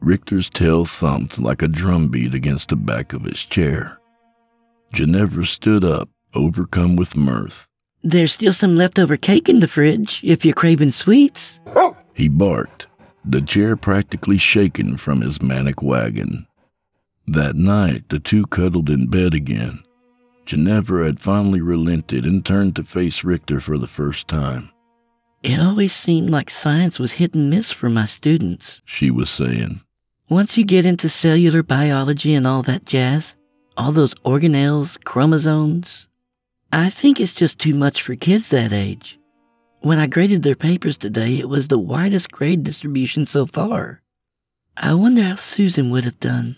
[0.00, 3.98] Richter's tail thumped like a drumbeat against the back of his chair.
[4.92, 7.66] Ginevra stood up, overcome with mirth,
[8.02, 11.60] There's still some leftover cake in the fridge if you're craving sweets.
[12.14, 12.86] He barked,
[13.24, 16.46] the chair practically shaken from his manic wagon.
[17.26, 19.80] That night, the two cuddled in bed again.
[20.46, 24.70] Ginevra had finally relented and turned to face Richter for the first time.
[25.42, 29.82] It always seemed like science was hit and miss for my students, she was saying.
[30.30, 33.34] Once you get into cellular biology and all that jazz,
[33.78, 36.06] all those organelles, chromosomes,
[36.70, 39.18] I think it's just too much for kids that age.
[39.80, 44.00] When I graded their papers today, it was the widest grade distribution so far.
[44.76, 46.56] I wonder how Susan would have done.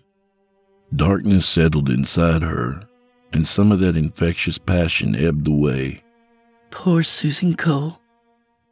[0.96, 2.82] Darkness settled inside her,
[3.32, 6.02] and some of that infectious passion ebbed away.
[6.72, 8.00] Poor Susan Cole.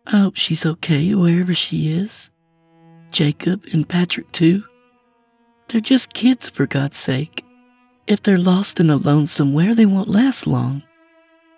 [0.09, 2.30] I hope she's okay wherever she is.
[3.12, 4.64] Jacob and Patrick, too.
[5.68, 7.44] They're just kids, for God's sake.
[8.06, 10.82] If they're lost and alone somewhere, they won't last long.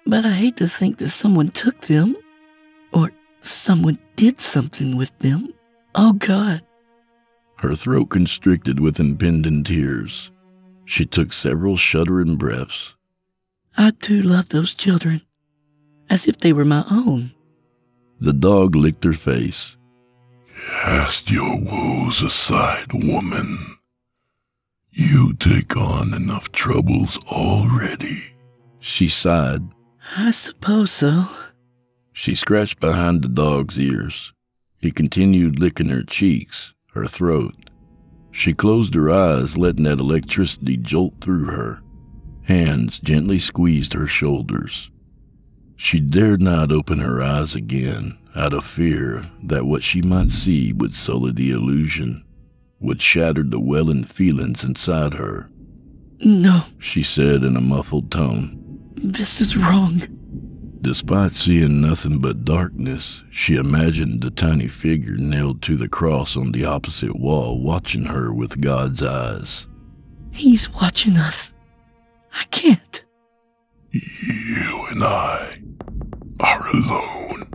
[0.04, 2.16] But I hate to think that someone took them,
[2.92, 5.54] or someone did something with them.
[5.94, 6.62] Oh, God.
[7.58, 10.30] Her throat constricted with impending tears.
[10.86, 12.94] She took several shuddering breaths.
[13.78, 15.20] I do love those children,
[16.08, 17.30] as if they were my own.
[18.20, 19.76] The dog licked her face.
[20.82, 23.76] Cast your woes aside, woman.
[25.00, 28.22] You take on enough troubles already.
[28.80, 29.62] She sighed.
[30.14, 31.24] I suppose so.
[32.12, 34.30] She scratched behind the dog's ears.
[34.78, 37.70] He continued licking her cheeks, her throat.
[38.30, 41.80] She closed her eyes, letting that electricity jolt through her.
[42.42, 44.90] Hands gently squeezed her shoulders.
[45.76, 50.74] She dared not open her eyes again, out of fear that what she might see
[50.74, 52.22] would sully the illusion,
[52.80, 55.48] would shattered the welling feelings inside her.
[56.22, 58.56] No, she said in a muffled tone.
[58.96, 60.02] This is wrong.
[60.82, 66.52] Despite seeing nothing but darkness, she imagined the tiny figure nailed to the cross on
[66.52, 69.66] the opposite wall watching her with God's eyes.
[70.32, 71.52] He's watching us.
[72.34, 73.04] I can't.
[73.92, 75.58] You and I
[76.40, 77.50] are alone.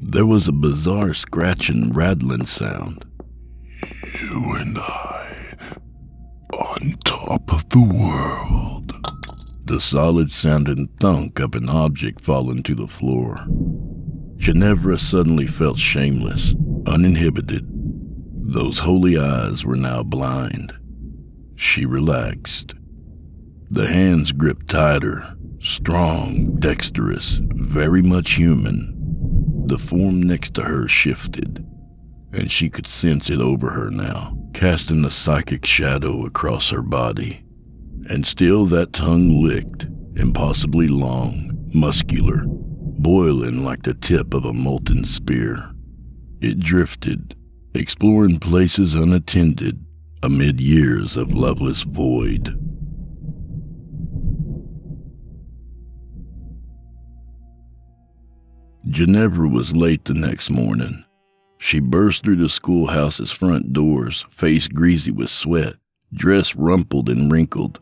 [0.00, 3.04] There was a bizarre scratching, rattling sound.
[4.30, 5.54] You and I
[6.52, 8.92] on top of the world.
[9.64, 13.40] The solid sounding thunk of an object falling to the floor.
[14.36, 16.54] Ginevra suddenly felt shameless,
[16.86, 17.64] uninhibited.
[18.52, 20.74] Those holy eyes were now blind.
[21.56, 22.74] She relaxed.
[23.70, 25.26] The hands gripped tighter,
[25.62, 29.64] strong, dexterous, very much human.
[29.68, 31.64] The form next to her shifted,
[32.32, 37.40] and she could sense it over her now, casting a psychic shadow across her body.
[38.08, 45.04] And still that tongue licked, impossibly long, muscular, boiling like the tip of a molten
[45.04, 45.70] spear.
[46.40, 47.34] It drifted,
[47.74, 49.78] exploring places unattended
[50.22, 52.56] amid years of loveless void.
[58.88, 61.04] Ginevra was late the next morning.
[61.58, 65.74] She burst through the schoolhouse's front doors, face greasy with sweat,
[66.12, 67.80] dress rumpled and wrinkled.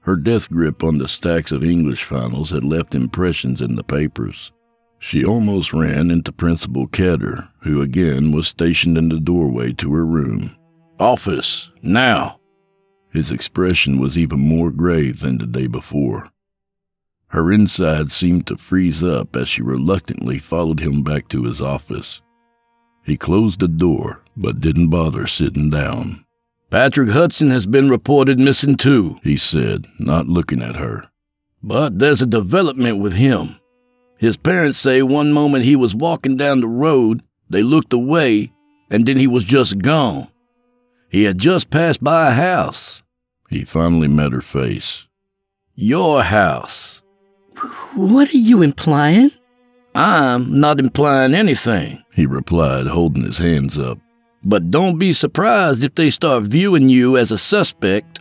[0.00, 4.52] Her death grip on the stacks of English finals had left impressions in the papers.
[4.98, 10.06] She almost ran into Principal Ketter, who again was stationed in the doorway to her
[10.06, 10.56] room.
[10.98, 12.38] Office, now!
[13.12, 16.30] His expression was even more grave than the day before.
[17.28, 22.22] Her inside seemed to freeze up as she reluctantly followed him back to his office.
[23.04, 26.24] He closed the door, but didn't bother sitting down.
[26.70, 31.10] Patrick Hudson has been reported missing too, he said, not looking at her.
[31.62, 33.60] But there's a development with him.
[34.16, 38.52] His parents say one moment he was walking down the road, they looked away,
[38.90, 40.28] and then he was just gone.
[41.10, 43.02] He had just passed by a house.
[43.50, 45.06] He finally met her face.
[45.74, 47.02] Your house.
[47.94, 49.30] What are you implying?
[49.94, 53.98] I'm not implying anything, he replied, holding his hands up.
[54.44, 58.20] But don't be surprised if they start viewing you as a suspect.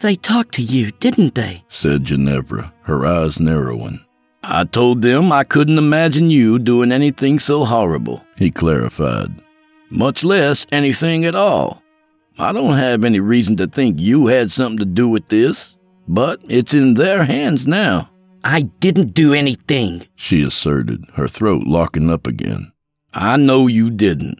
[0.00, 1.64] They talked to you, didn't they?
[1.68, 4.04] said Ginevra, her eyes narrowing.
[4.42, 9.32] I told them I couldn't imagine you doing anything so horrible, he clarified.
[9.90, 11.82] Much less anything at all.
[12.38, 15.76] I don't have any reason to think you had something to do with this,
[16.08, 18.10] but it's in their hands now.
[18.44, 22.72] I didn't do anything, she asserted, her throat locking up again.
[23.14, 24.38] I know you didn't,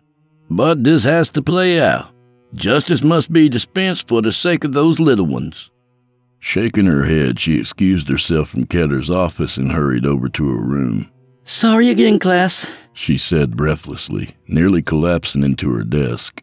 [0.51, 2.11] but this has to play out.
[2.55, 5.71] Justice must be dispensed for the sake of those little ones.
[6.39, 11.11] Shaking her head, she excused herself from Ketter's office and hurried over to her room.
[11.45, 16.43] Sorry again, class, she said breathlessly, nearly collapsing into her desk.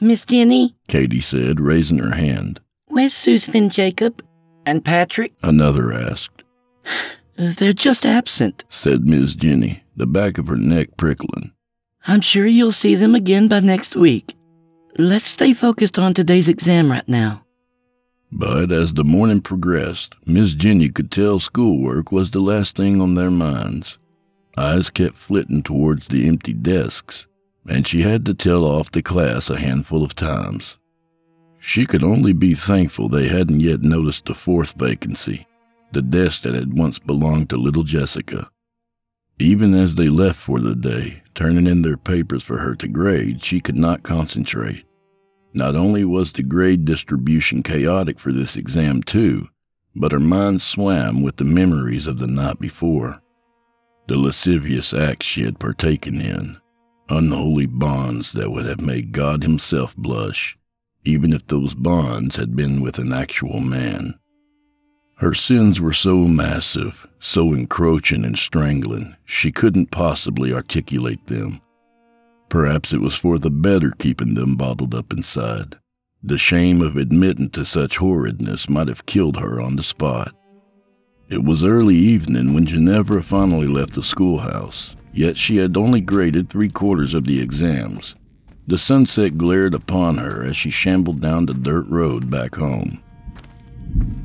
[0.00, 2.60] Miss Jenny, Katie said, raising her hand.
[2.86, 4.24] Where's Susan and Jacob?
[4.66, 5.34] And Patrick?
[5.42, 6.33] Another asked.
[7.36, 11.52] They're just absent, said Miss Jenny, the back of her neck prickling.
[12.06, 14.34] I'm sure you'll see them again by next week.
[14.98, 17.44] Let's stay focused on today's exam right now.
[18.30, 23.14] But as the morning progressed, Miss Jenny could tell schoolwork was the last thing on
[23.14, 23.98] their minds.
[24.56, 27.26] Eyes kept flitting towards the empty desks,
[27.68, 30.76] and she had to tell off the class a handful of times.
[31.58, 35.46] She could only be thankful they hadn't yet noticed the fourth vacancy,
[35.94, 38.50] the desk that had once belonged to little Jessica.
[39.38, 43.42] Even as they left for the day, turning in their papers for her to grade,
[43.42, 44.84] she could not concentrate.
[45.52, 49.48] Not only was the grade distribution chaotic for this exam, too,
[49.96, 53.20] but her mind swam with the memories of the night before.
[54.08, 56.58] The lascivious acts she had partaken in,
[57.08, 60.58] unholy bonds that would have made God Himself blush,
[61.04, 64.18] even if those bonds had been with an actual man.
[65.24, 71.62] Her sins were so massive, so encroaching and strangling, she couldn't possibly articulate them.
[72.50, 75.76] Perhaps it was for the better keeping them bottled up inside.
[76.22, 80.34] The shame of admitting to such horridness might have killed her on the spot.
[81.30, 86.50] It was early evening when Ginevra finally left the schoolhouse, yet she had only graded
[86.50, 88.14] three quarters of the exams.
[88.66, 93.00] The sunset glared upon her as she shambled down the dirt road back home.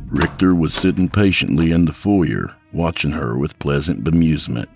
[0.08, 4.68] Richter was sitting patiently in the foyer, watching her with pleasant bemusement.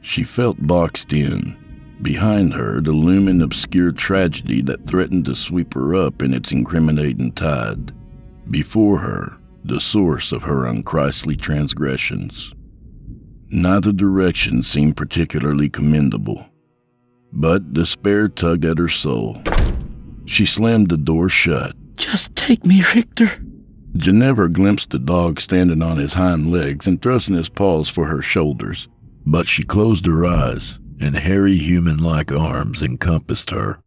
[0.00, 1.56] She felt boxed in,
[2.02, 7.30] Behind her, the looming obscure tragedy that threatened to sweep her up in its incriminating
[7.30, 7.92] tide.
[8.50, 12.52] Before her, the source of her unchristly transgressions.
[13.50, 16.44] Neither direction seemed particularly commendable,
[17.32, 19.40] but despair tugged at her soul.
[20.26, 21.76] She slammed the door shut.
[21.96, 23.30] Just take me, Richter.
[23.96, 28.22] Ginevra glimpsed the dog standing on his hind legs and thrusting his paws for her
[28.22, 28.88] shoulders,
[29.26, 33.80] but she closed her eyes and hairy human like arms encompassed her,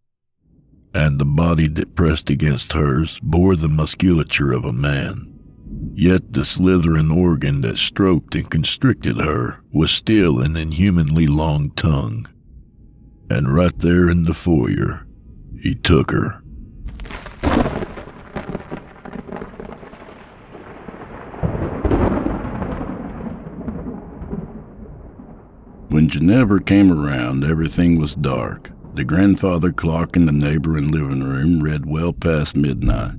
[0.93, 5.31] and the body that pressed against hers bore the musculature of a man.
[5.93, 12.27] Yet the slithering organ that stroked and constricted her was still an inhumanly long tongue.
[13.29, 15.07] And right there in the foyer,
[15.59, 16.43] he took her.
[26.05, 28.69] When Ginevra came around, everything was dark.
[28.93, 33.15] The grandfather clock in the neighboring living room read well past midnight.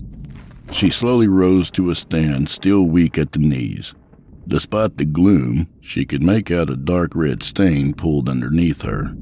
[0.71, 3.93] She slowly rose to a stand, still weak at the knees.
[4.47, 9.17] Despite the gloom, she could make out a dark red stain pulled underneath her.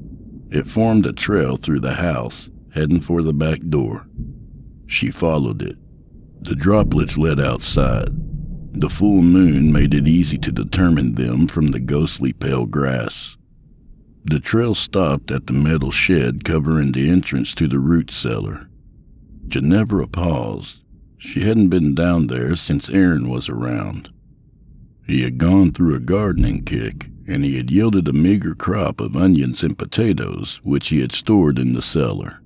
[0.50, 4.06] It formed a trail through the house, heading for the back door.
[4.86, 5.78] She followed it.
[6.42, 8.10] The droplets led outside.
[8.74, 13.38] The full moon made it easy to determine them from the ghostly pale grass.
[14.26, 18.68] The trail stopped at the metal shed covering the entrance to the root cellar.
[19.48, 20.80] Ginevra paused.
[21.18, 24.08] She hadn't been down there since Aaron was around.
[25.06, 29.16] He had gone through a gardening kick, and he had yielded a meager crop of
[29.16, 32.40] onions and potatoes, which he had stored in the cellar,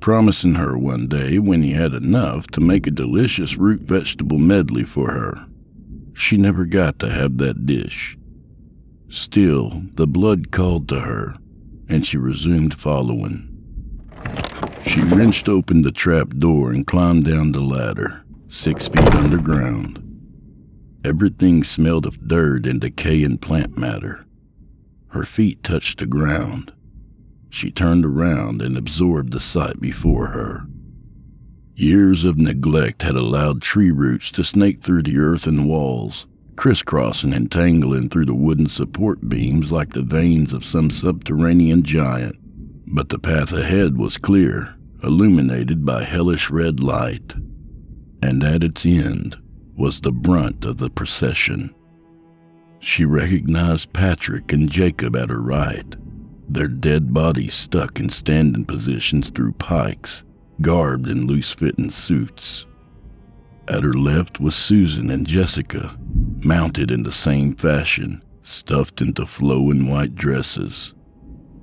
[0.00, 4.84] promising her one day, when he had enough, to make a delicious root vegetable medley
[4.84, 5.46] for her.
[6.12, 8.18] She never got to have that dish.
[9.08, 11.36] Still, the blood called to her,
[11.88, 13.50] and she resumed following.
[14.86, 20.00] She wrenched open the trap door and climbed down the ladder, six feet underground.
[21.04, 24.24] Everything smelled of dirt and decaying plant matter.
[25.08, 26.72] Her feet touched the ground.
[27.50, 30.66] She turned around and absorbed the sight before her.
[31.76, 36.26] Years of neglect had allowed tree roots to snake through the earthen walls,
[36.56, 42.36] crisscrossing and tangling through the wooden support beams like the veins of some subterranean giant.
[42.86, 47.34] But the path ahead was clear, illuminated by hellish red light.
[48.22, 49.36] And at its end
[49.76, 51.74] was the brunt of the procession.
[52.78, 55.96] She recognized Patrick and Jacob at her right,
[56.48, 60.24] their dead bodies stuck in standing positions through pikes,
[60.60, 62.66] garbed in loose fitting suits.
[63.68, 65.96] At her left was Susan and Jessica,
[66.44, 70.94] mounted in the same fashion, stuffed into flowing white dresses.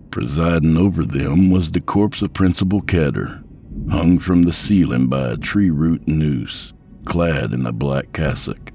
[0.09, 3.43] Presiding over them was the corpse of Principal Ketter,
[3.89, 6.73] hung from the ceiling by a tree root noose,
[7.05, 8.71] clad in a black cassock.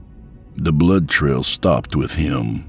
[0.56, 2.64] The blood trail stopped with him.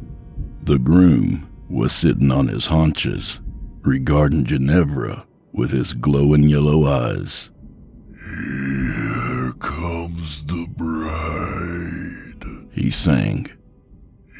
[0.63, 3.39] The groom was sitting on his haunches,
[3.83, 7.49] regarding Ginevra with his glowing yellow eyes.
[8.11, 11.96] Here comes the bride,
[12.77, 13.49] he sang.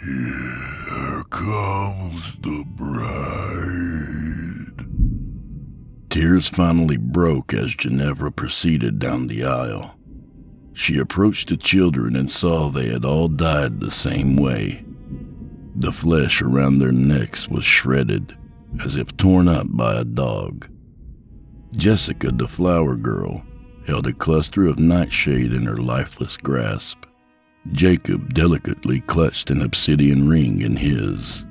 [0.06, 4.08] Here comes the bride.
[6.10, 9.96] Tears finally broke as Ginevra proceeded down the aisle.
[10.74, 14.86] She approached the children and saw they had all died the same way.
[15.76, 18.38] The flesh around their necks was shredded,
[18.84, 20.70] as if torn up by a dog.
[21.76, 23.44] Jessica, the flower girl,
[23.88, 27.07] held a cluster of nightshade in her lifeless grasp.
[27.72, 31.46] Jacob delicately clutched an obsidian ring in his.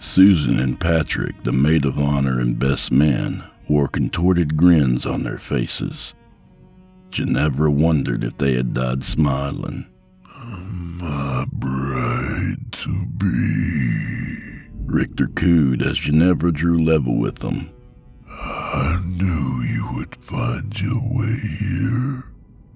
[0.00, 5.38] Susan and Patrick, the maid of honor and best man, wore contorted grins on their
[5.38, 6.14] faces.
[7.10, 9.86] Ginevra wondered if they had died smiling.
[11.00, 14.38] My bride to be.
[14.86, 17.70] Richter cooed as Ginevra drew level with them.
[18.28, 22.24] I knew you would find your way here.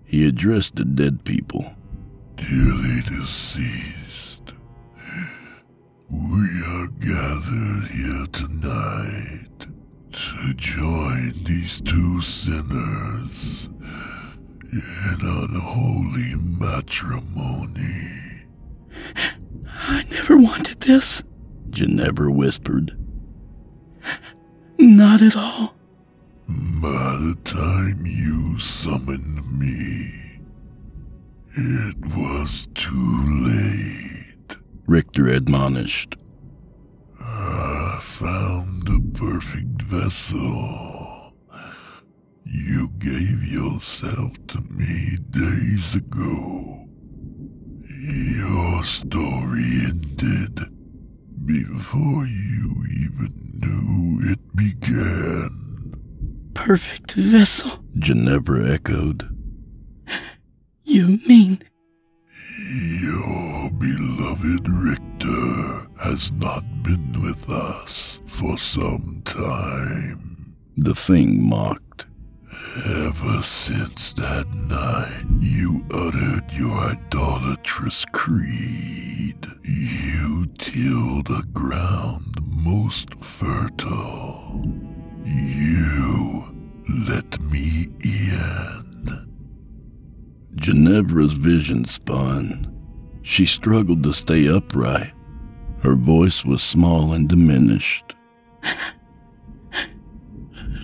[0.04, 1.74] He addressed the dead people.
[2.48, 4.52] Dearly deceased,
[6.10, 9.66] we are gathered here tonight
[10.12, 13.68] to join these two sinners
[14.72, 18.10] in unholy matrimony.
[19.68, 21.22] I never wanted this.
[21.70, 22.96] Ginevra whispered.
[24.78, 25.74] Not at all.
[26.48, 30.21] By the time you summoned me,
[31.54, 34.56] it was too late.
[34.86, 36.16] Richter admonished.
[37.20, 41.34] I found the perfect vessel.
[42.44, 46.86] You gave yourself to me days ago.
[47.88, 50.60] Your story ended
[51.46, 55.92] before you even knew it began.
[56.54, 57.82] Perfect vessel?
[57.98, 59.31] Ginevra echoed.
[60.84, 61.60] You mean
[63.00, 70.54] Your beloved Richter has not been with us for some time.
[70.76, 72.06] The thing mocked.
[72.86, 84.64] Ever since that night you uttered your idolatrous creed, you tilled a ground most fertile.
[85.24, 86.44] You
[87.06, 88.91] let me in.
[90.56, 92.68] Ginevra's vision spun.
[93.22, 95.12] She struggled to stay upright.
[95.80, 98.14] Her voice was small and diminished.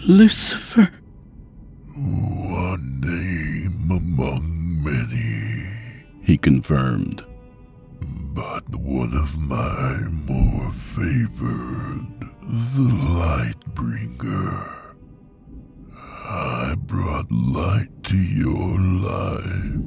[0.09, 0.91] Lucifer?
[1.95, 5.67] One name among many,
[6.23, 7.23] He confirmed.
[8.35, 12.07] but one of my more favored,
[12.75, 14.71] the Light Bringer.
[15.97, 19.83] I brought light to your life.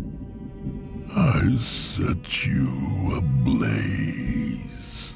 [1.15, 5.15] I set you ablaze.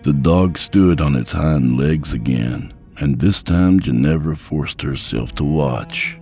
[0.00, 5.44] The dog stood on its hind legs again, and this time Ginevra forced herself to
[5.44, 6.16] watch.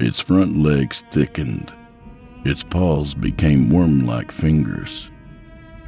[0.00, 1.72] Its front legs thickened.
[2.44, 5.12] Its paws became worm like fingers.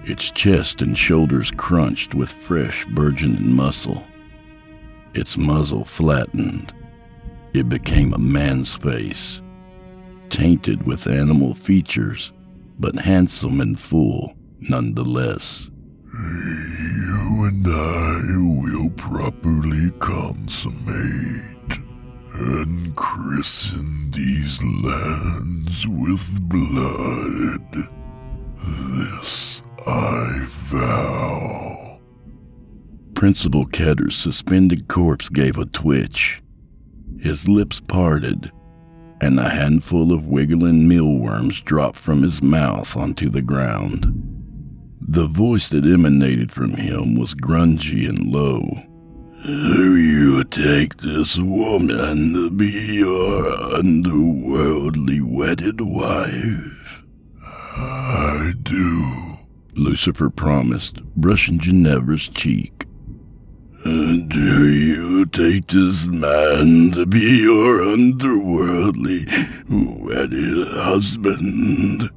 [0.04, 4.04] Its chest and shoulders crunched with fresh, burgeoning muscle.
[5.14, 6.72] Its muzzle flattened.
[7.54, 9.40] It became a man's face,
[10.28, 12.32] tainted with animal features,
[12.80, 15.70] but handsome and full nonetheless.
[16.12, 18.22] You and I
[18.60, 21.78] will properly consummate
[22.34, 27.88] and christen these lands with blood.
[28.96, 32.00] This I vow.
[33.14, 36.42] Principal Ketter's suspended corpse gave a twitch.
[37.24, 38.52] His lips parted,
[39.22, 44.04] and a handful of wiggling mealworms dropped from his mouth onto the ground.
[45.00, 48.60] The voice that emanated from him was grungy and low.
[49.42, 53.42] Do you take this woman to be your
[53.74, 57.04] underworldly wedded wife?
[57.42, 59.38] I do.
[59.74, 62.84] Lucifer promised, brushing Ginevra's cheek.
[63.84, 69.26] Do you take this man to be your underworldly
[69.68, 72.08] wedded husband?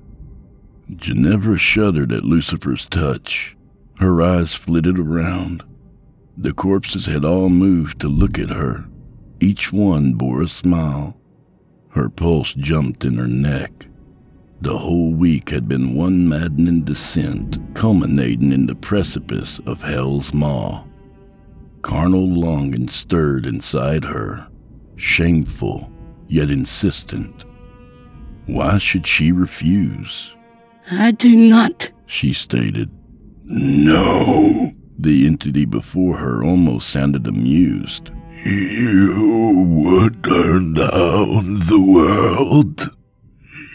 [0.96, 3.58] Ginevra shuddered at Lucifer's touch.
[4.00, 5.62] Her eyes flitted around.
[6.38, 8.86] The corpses had all moved to look at her.
[9.42, 11.18] Each one bore a smile.
[11.90, 13.88] Her pulse jumped in her neck.
[14.62, 20.86] The whole week had been one maddening descent, culminating in the precipice of Hell's Maw.
[21.88, 24.46] Carnal longing stirred inside her,
[24.98, 25.90] shameful
[26.28, 27.46] yet insistent.
[28.46, 30.36] Why should she refuse?
[30.92, 32.92] I do not, she stated.
[33.46, 34.74] No.
[35.00, 38.12] The entity before her almost sounded amused.
[38.46, 42.82] You would turn down the world.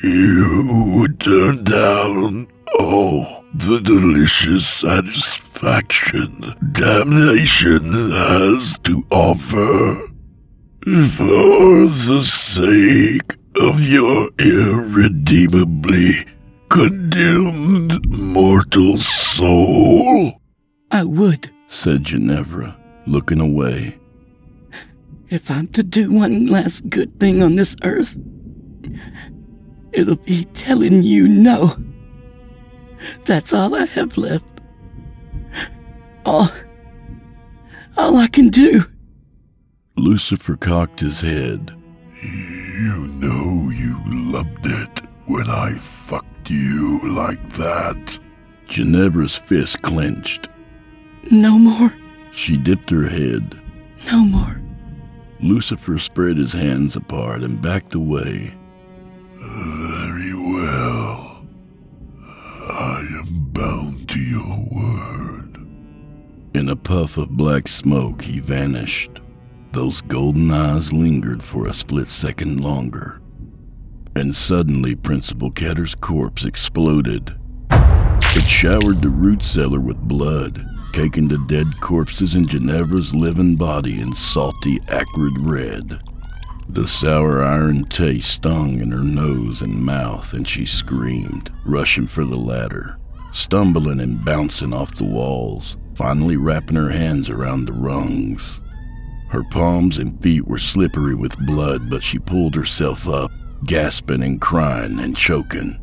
[0.05, 2.47] You would turn down
[2.79, 5.42] all the delicious satisfaction
[6.73, 10.09] damnation has to offer
[11.17, 16.27] for the sake of your irredeemably
[16.69, 20.41] condemned mortal soul.
[20.91, 23.97] I would, said Ginevra, looking away.
[25.31, 28.19] If I'm to do one last good thing on this earth,
[29.93, 31.77] it'll be telling you no.
[33.27, 34.52] That's all I have left.
[36.25, 36.49] All,
[37.97, 38.85] all I can do.
[39.97, 41.75] Lucifer cocked his head.
[42.23, 48.19] You know you loved it when I fucked you like that.
[48.69, 50.49] Ginevra's fist clenched.
[51.31, 51.93] No more.
[52.33, 53.61] She dipped her head.
[54.11, 54.61] No more.
[55.41, 58.55] Lucifer spread his hands apart and backed away.
[59.35, 61.45] Very well.
[62.71, 64.72] I am bound to your word.
[66.55, 69.21] In a puff of black smoke, he vanished.
[69.73, 73.23] Those golden eyes lingered for a split second longer.
[74.15, 77.35] And suddenly, Principal Ketter's corpse exploded.
[77.71, 83.99] It showered the root cellar with blood, caking the dead corpses in Ginevra's living body
[83.99, 86.03] in salty, acrid red.
[86.69, 92.27] The sour iron taste stung in her nose and mouth, and she screamed, rushing for
[92.27, 92.99] the ladder,
[93.33, 98.61] stumbling and bouncing off the walls, finally wrapping her hands around the rungs.
[99.29, 103.31] Her palms and feet were slippery with blood, but she pulled herself up,
[103.65, 105.79] gasping and crying and choking.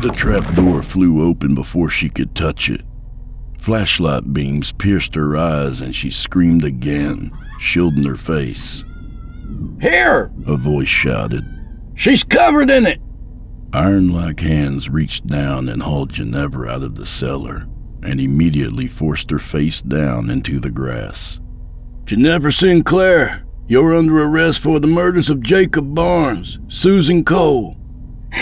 [0.00, 2.82] The trap door flew open before she could touch it.
[3.58, 8.84] Flashlight beams pierced her eyes and she screamed again, shielding her face.
[9.80, 10.30] Here!
[10.46, 11.44] A voice shouted.
[11.96, 13.00] She's covered in it!
[13.72, 17.66] Iron like hands reached down and hauled Ginevra out of the cellar
[18.02, 21.38] and immediately forced her face down into the grass.
[22.04, 27.76] Ginevra Sinclair, you're under arrest for the murders of Jacob Barnes, Susan Cole.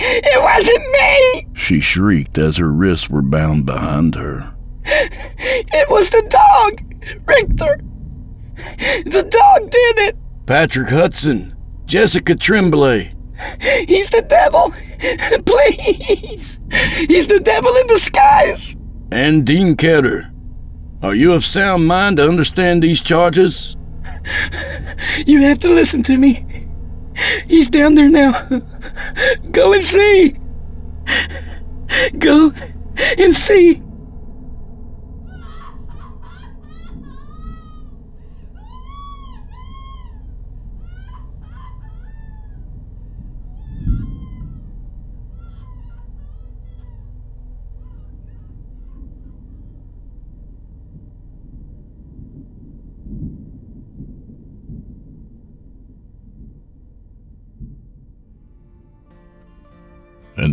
[0.00, 1.54] It wasn't me!
[1.54, 4.54] She shrieked as her wrists were bound behind her.
[4.84, 6.82] It was the dog,
[7.26, 7.78] Richter.
[9.04, 10.16] The dog did it.
[10.46, 11.52] Patrick Hudson,
[11.86, 13.12] Jessica Tremblay.
[13.86, 14.72] He's the devil.
[15.44, 16.58] Please.
[17.06, 18.76] He's the devil in disguise.
[19.10, 20.30] And Dean Ketter.
[21.02, 23.76] Are you of sound mind to understand these charges?
[25.26, 26.44] You have to listen to me.
[27.46, 28.32] He's down there now.
[29.50, 30.36] Go and see.
[32.18, 32.52] Go
[33.18, 33.82] and see.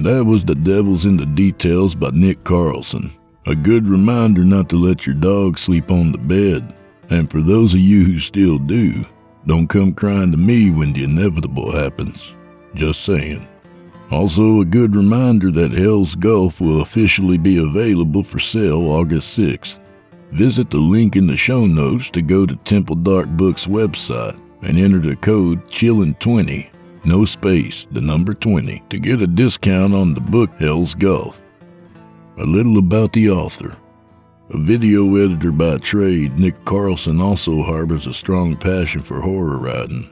[0.06, 3.12] That was The Devil's in the Details by Nick Carlson.
[3.47, 6.76] A good reminder not to let your dog sleep on the bed.
[7.10, 9.03] And for those of you who still do,
[9.47, 12.22] don't come crying to me when the inevitable happens.
[12.76, 13.47] Just saying.
[14.12, 19.80] Also, a good reminder that Hell's Gulf will officially be available for sale August 6th.
[20.34, 24.78] Visit the link in the show notes to go to Temple Dark Books website and
[24.78, 26.75] enter the code CHILLIN20
[27.06, 31.41] no space, the number 20, to get a discount on the book Hell's Gulf.
[32.38, 33.76] A little about the author.
[34.51, 40.10] A video editor by trade, Nick Carlson also harbors a strong passion for horror writing.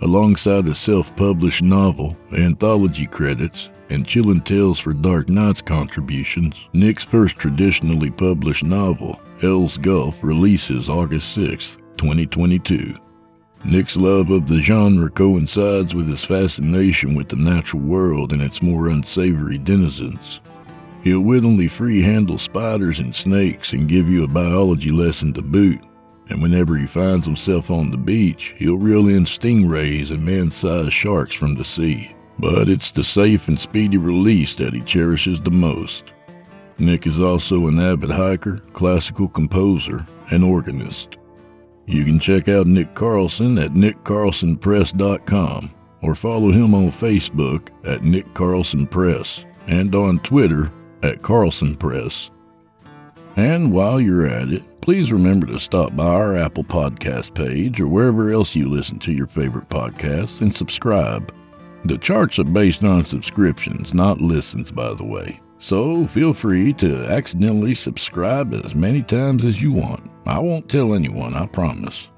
[0.00, 7.04] Alongside a self published novel, anthology credits, and Chilling Tales for Dark Nights contributions, Nick's
[7.04, 12.96] first traditionally published novel, Hell's Gulf, releases August 6, 2022.
[13.66, 18.62] Nick's love of the genre coincides with his fascination with the natural world and its
[18.62, 20.40] more unsavory denizens.
[21.02, 25.80] He'll wittingly free handle spiders and snakes and give you a biology lesson to boot.
[26.28, 30.92] And whenever he finds himself on the beach, he'll reel in stingrays and man sized
[30.92, 32.14] sharks from the sea.
[32.38, 36.12] But it's the safe and speedy release that he cherishes the most.
[36.78, 41.16] Nick is also an avid hiker, classical composer, and organist.
[41.86, 48.34] You can check out Nick Carlson at nickcarlsonpress.com or follow him on Facebook at Nick
[48.34, 50.72] Carlson Press and on Twitter
[51.02, 52.30] at Carlson Press.
[53.36, 57.86] And while you're at it, please remember to stop by our Apple Podcast page or
[57.86, 61.32] wherever else you listen to your favorite podcasts and subscribe.
[61.84, 65.40] The charts are based on subscriptions, not listens, by the way.
[65.58, 70.10] So feel free to accidentally subscribe as many times as you want.
[70.26, 72.08] I won't tell anyone, I promise.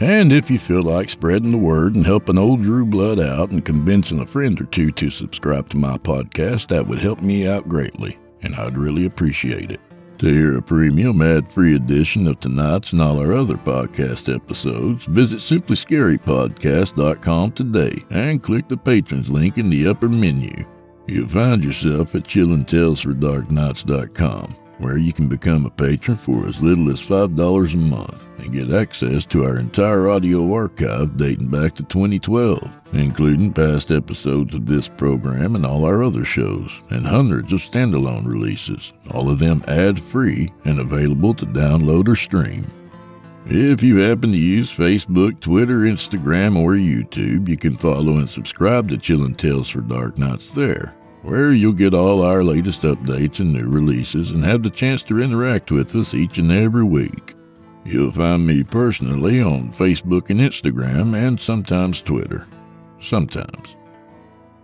[0.00, 3.64] And if you feel like spreading the word and helping old Drew Blood out and
[3.64, 7.66] convincing a friend or two to subscribe to my podcast, that would help me out
[7.68, 9.80] greatly, and I'd really appreciate it.
[10.18, 15.04] To hear a premium ad free edition of tonight's and all our other podcast episodes,
[15.04, 20.64] visit simplyscarypodcast.com today and click the patrons link in the upper menu.
[21.08, 27.00] You'll find yourself at chillingtalesfordarknights.com, where you can become a patron for as little as
[27.00, 32.80] $5 a month and get access to our entire audio archive dating back to 2012,
[32.92, 38.26] including past episodes of this program and all our other shows, and hundreds of standalone
[38.26, 42.66] releases, all of them ad free and available to download or stream.
[43.48, 48.88] If you happen to use Facebook, Twitter, Instagram, or YouTube, you can follow and subscribe
[48.88, 53.52] to Chillin' Tales for Dark Nights there, where you'll get all our latest updates and
[53.52, 57.36] new releases and have the chance to interact with us each and every week.
[57.84, 62.48] You'll find me personally on Facebook and Instagram, and sometimes Twitter.
[63.00, 63.76] Sometimes.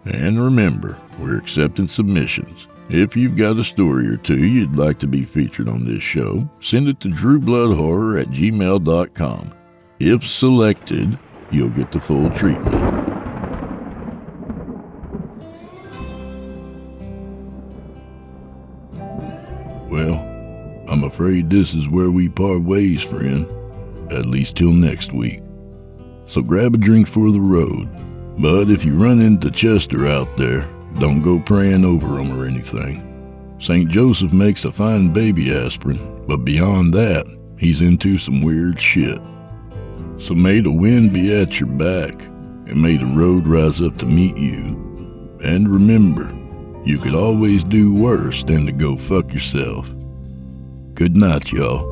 [0.07, 2.66] And remember, we're accepting submissions.
[2.95, 6.47] If you've got a story or two you'd like to be featured on this show,
[6.61, 9.55] send it to drewbloodhorror at gmail.com.
[9.99, 11.18] If selected,
[11.51, 12.74] you'll get the full treatment.
[19.90, 20.16] Well,
[20.86, 23.51] I'm afraid this is where we part ways, friend.
[24.12, 25.40] At least till next week.
[26.26, 27.88] So grab a drink for the road.
[28.38, 30.68] But if you run into Chester out there,
[30.99, 33.09] don't go praying over him or anything.
[33.59, 33.88] St.
[33.88, 37.26] Joseph makes a fine baby aspirin, but beyond that,
[37.59, 39.20] he's into some weird shit.
[40.18, 42.14] So may the wind be at your back,
[42.66, 45.38] and may the road rise up to meet you.
[45.43, 46.32] And remember,
[46.84, 49.88] you could always do worse than to go fuck yourself.
[50.95, 51.91] Good night, y'all.